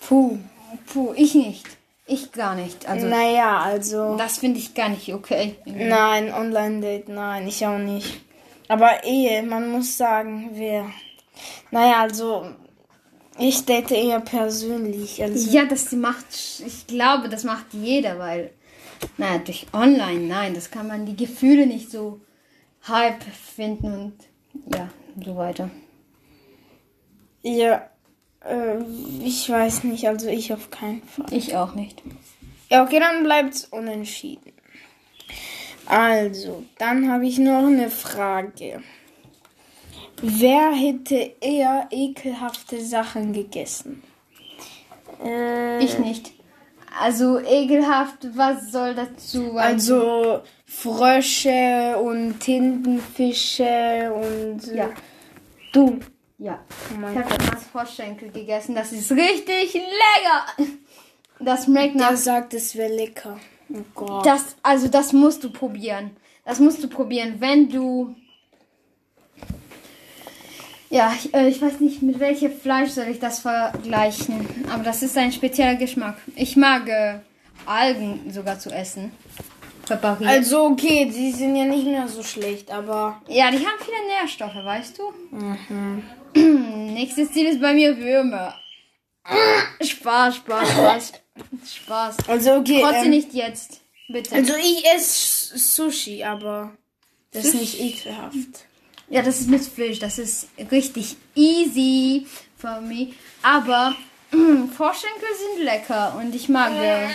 Puh, 0.00 0.38
puh, 0.86 1.12
ich 1.14 1.34
nicht. 1.34 1.66
Ich 2.06 2.30
gar 2.32 2.54
nicht. 2.54 2.88
Also, 2.88 3.06
Naja, 3.08 3.58
also. 3.58 4.16
das 4.16 4.38
finde 4.38 4.60
ich 4.60 4.74
gar 4.74 4.88
nicht 4.88 5.12
okay. 5.12 5.56
Nein, 5.64 6.32
Online-Date, 6.32 7.08
nein, 7.08 7.48
ich 7.48 7.66
auch 7.66 7.78
nicht. 7.78 8.20
Aber 8.68 9.04
Ehe, 9.04 9.42
man 9.42 9.70
muss 9.70 9.96
sagen, 9.96 10.50
wer. 10.52 10.86
Naja, 11.70 12.02
also. 12.02 12.46
Ich 13.38 13.66
date 13.66 13.90
eher 13.90 14.20
persönlich. 14.20 15.22
Also. 15.22 15.50
Ja, 15.50 15.64
das 15.66 15.92
macht, 15.92 16.26
ich 16.64 16.86
glaube, 16.86 17.28
das 17.28 17.44
macht 17.44 17.66
jeder, 17.72 18.18
weil, 18.18 18.50
naja, 19.18 19.38
durch 19.38 19.66
online, 19.72 20.20
nein, 20.26 20.54
das 20.54 20.70
kann 20.70 20.86
man 20.86 21.04
die 21.06 21.16
Gefühle 21.16 21.66
nicht 21.66 21.90
so 21.90 22.20
halb 22.84 23.22
finden 23.24 23.92
und 23.92 24.14
ja, 24.74 24.88
so 25.22 25.36
weiter. 25.36 25.70
Ja, 27.42 27.90
äh, 28.48 28.78
ich 29.24 29.48
weiß 29.48 29.84
nicht, 29.84 30.06
also 30.08 30.28
ich 30.28 30.52
auf 30.52 30.70
keinen 30.70 31.02
Fall. 31.02 31.26
Ich 31.30 31.56
auch 31.56 31.74
nicht. 31.74 32.02
Ja, 32.70 32.82
okay, 32.84 32.98
dann 33.00 33.22
bleibt's 33.24 33.64
unentschieden. 33.66 34.52
Also, 35.86 36.64
dann 36.78 37.10
habe 37.10 37.26
ich 37.26 37.38
noch 37.38 37.66
eine 37.66 37.90
Frage. 37.90 38.82
Wer 40.22 40.72
hätte 40.72 41.32
eher 41.40 41.88
ekelhafte 41.90 42.80
Sachen 42.84 43.32
gegessen? 43.32 44.02
Äh, 45.24 45.84
Ich 45.84 45.98
nicht. 45.98 46.32
Also 46.98 47.38
ekelhaft, 47.40 48.26
was 48.36 48.72
soll 48.72 48.94
dazu? 48.94 49.52
Also 49.58 50.40
Frösche 50.64 51.96
und 52.02 52.40
Tintenfische 52.40 54.10
und 54.14 54.66
äh, 54.68 54.76
Ja. 54.78 54.90
du. 55.72 56.00
Ja. 56.38 56.58
Oh 56.68 56.92
Ich 56.92 56.98
mein 56.98 57.18
habe 57.18 57.28
Gott. 57.28 57.40
damals 57.40 57.64
Froschschenkel 57.64 58.30
gegessen. 58.30 58.74
Das 58.74 58.92
ist 58.92 59.10
richtig 59.12 59.74
lecker. 59.74 60.68
Das 61.40 61.64
schmeckt 61.64 61.96
nach. 61.96 62.08
Der 62.08 62.16
sagt, 62.16 62.54
es 62.54 62.74
wäre 62.76 62.92
lecker. 62.92 63.38
Oh 63.72 63.82
Gott. 63.94 64.24
Das, 64.26 64.56
also 64.62 64.88
das 64.88 65.12
musst 65.12 65.42
du 65.44 65.50
probieren. 65.50 66.16
Das 66.44 66.60
musst 66.60 66.82
du 66.82 66.88
probieren, 66.88 67.36
wenn 67.38 67.68
du. 67.68 68.14
Ja, 70.88 71.12
ich, 71.18 71.34
äh, 71.34 71.48
ich 71.48 71.60
weiß 71.60 71.80
nicht, 71.80 72.00
mit 72.02 72.20
welchem 72.20 72.52
Fleisch 72.52 72.90
soll 72.90 73.08
ich 73.08 73.18
das 73.18 73.40
vergleichen. 73.40 74.46
Aber 74.72 74.84
das 74.84 75.02
ist 75.02 75.18
ein 75.18 75.32
spezieller 75.32 75.74
Geschmack. 75.74 76.16
Ich 76.36 76.56
mag 76.56 76.88
äh, 76.88 77.18
Algen 77.66 78.30
sogar 78.30 78.58
zu 78.58 78.70
essen. 78.70 79.10
Präpariert. 79.84 80.28
also 80.30 80.66
okay, 80.66 81.04
die 81.12 81.30
sind 81.30 81.54
ja 81.54 81.64
nicht 81.64 81.86
mehr 81.86 82.08
so 82.08 82.20
schlecht, 82.24 82.72
aber 82.72 83.20
ja, 83.28 83.52
die 83.52 83.58
haben 83.58 83.78
viele 83.84 84.04
Nährstoffe, 84.20 84.56
weißt 84.64 84.98
du? 84.98 85.02
Nächstes 86.92 87.32
Ziel 87.32 87.46
ist 87.46 87.60
bei 87.60 87.74
mir 87.74 87.96
Würmer. 87.96 88.54
Spaß, 89.80 90.36
Spaß, 90.36 90.68
Spaß. 90.70 91.12
Spaß. 91.66 92.16
also 92.28 92.54
okay. 92.54 92.80
Trotzdem 92.82 93.04
ähm, 93.04 93.10
nicht 93.10 93.34
jetzt. 93.34 93.80
Bitte. 94.08 94.34
Also 94.34 94.54
ich 94.56 94.84
esse 94.86 95.58
Sushi, 95.58 96.22
aber 96.22 96.76
das 97.32 97.46
ist 97.46 97.54
nicht 97.54 97.80
ekelhaft. 97.80 98.66
Ja, 99.08 99.22
das 99.22 99.40
ist 99.40 99.50
mit 99.50 99.62
Fisch. 99.62 99.98
Das 99.98 100.18
ist 100.18 100.48
richtig 100.70 101.16
easy 101.34 102.26
für 102.56 102.80
mich. 102.80 103.14
Aber 103.42 103.94
Vorschenkel 104.76 105.28
sind 105.54 105.64
lecker 105.64 106.16
und 106.18 106.34
ich 106.34 106.48
mag. 106.48 106.72
Äh, 106.72 107.08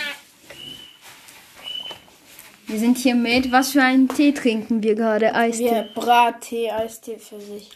wir 2.66 2.78
sind 2.78 2.98
hier 2.98 3.14
mit. 3.14 3.52
Was 3.52 3.70
für 3.70 3.82
einen 3.82 4.08
Tee 4.08 4.32
trinken 4.32 4.82
wir 4.82 4.94
gerade? 4.94 5.34
Eistee. 5.34 5.70
Wir 5.70 5.88
Brattee, 5.94 6.70
Eistee 6.70 7.18
für 7.18 7.40
sich. 7.40 7.70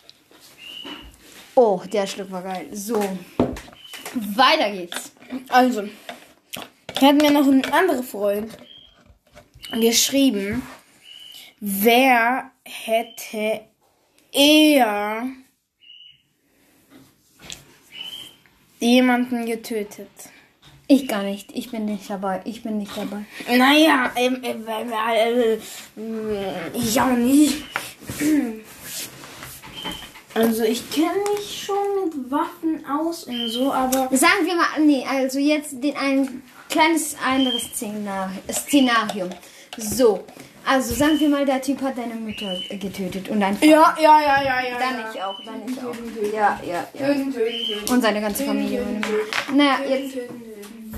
Oh, 1.59 1.81
der 1.91 2.07
Schluck 2.07 2.31
war 2.31 2.43
geil. 2.43 2.69
So. 2.73 3.03
Weiter 4.15 4.71
geht's. 4.71 5.13
Also, 5.49 5.89
hier 6.99 7.09
hat 7.09 7.17
mir 7.17 7.31
noch 7.31 7.47
ein 7.47 7.65
anderer 7.73 8.03
Freund 8.03 8.57
geschrieben, 9.73 10.63
wer 11.59 12.51
hätte 12.63 13.63
eher 14.33 15.29
jemanden 18.79 19.47
getötet? 19.47 20.11
Ich 20.89 21.09
gar 21.09 21.23
nicht. 21.23 21.53
Ich 21.57 21.71
bin 21.71 21.87
nicht 21.87 22.09
dabei. 22.11 22.43
Ich 22.45 22.63
bin 22.63 22.77
nicht 22.77 22.95
dabei. 22.95 23.25
Naja, 23.49 24.13
ähm, 24.15 24.43
äh, 24.45 24.53
äh, 24.53 25.55
äh, 25.55 25.59
ich 26.75 27.01
auch 27.01 27.17
nicht. 27.17 27.65
Also 30.37 30.65
ich 30.65 30.91
kenne 30.91 31.15
mich 31.35 31.65
schon 31.65 32.05
mit 32.05 32.31
Waffen 32.31 32.85
aus 32.85 33.25
und 33.25 33.49
so, 33.49 33.73
aber 33.73 34.15
Sagen 34.15 34.45
wir 34.45 34.55
mal, 34.55 34.67
nee, 34.85 35.03
also 35.09 35.39
jetzt 35.39 35.83
den 35.83 35.97
ein 35.97 36.43
kleines 36.69 37.17
anderes 37.27 37.63
Szenar 37.63 38.31
Szenario. 38.53 39.31
So, 39.79 40.25
also 40.67 40.95
sagen 40.95 41.19
wir 41.19 41.31
mal, 41.31 41.47
der 41.47 41.63
Typ 41.63 41.81
hat 41.81 41.97
deine 41.97 42.17
Mutter 42.17 42.55
getötet 42.69 43.31
und 43.31 43.41
dein 43.41 43.55
Vater. 43.55 43.67
ja, 43.67 43.97
ja, 43.99 44.21
ja, 44.21 44.43
ja, 44.43 44.61
ja. 44.61 44.79
Dann 44.79 44.99
ja. 44.99 45.11
ich 45.15 45.23
auch, 45.23 45.41
dann 45.43 45.63
ich 45.67 45.79
auch. 45.79 46.35
Ja, 46.35 46.61
ja, 46.67 46.87
ja. 46.93 47.95
Und 47.95 48.03
seine 48.03 48.21
ganze 48.21 48.45
Familie. 48.45 48.85
Naja, 49.55 49.79
jetzt 49.89 50.19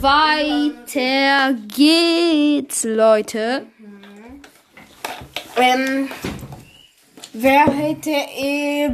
weiter 0.00 1.54
geht's, 1.76 2.82
Leute. 2.82 3.66
Ähm, 5.56 6.08
wer 7.40 7.70
hätte 7.70 8.10
eh 8.10 8.90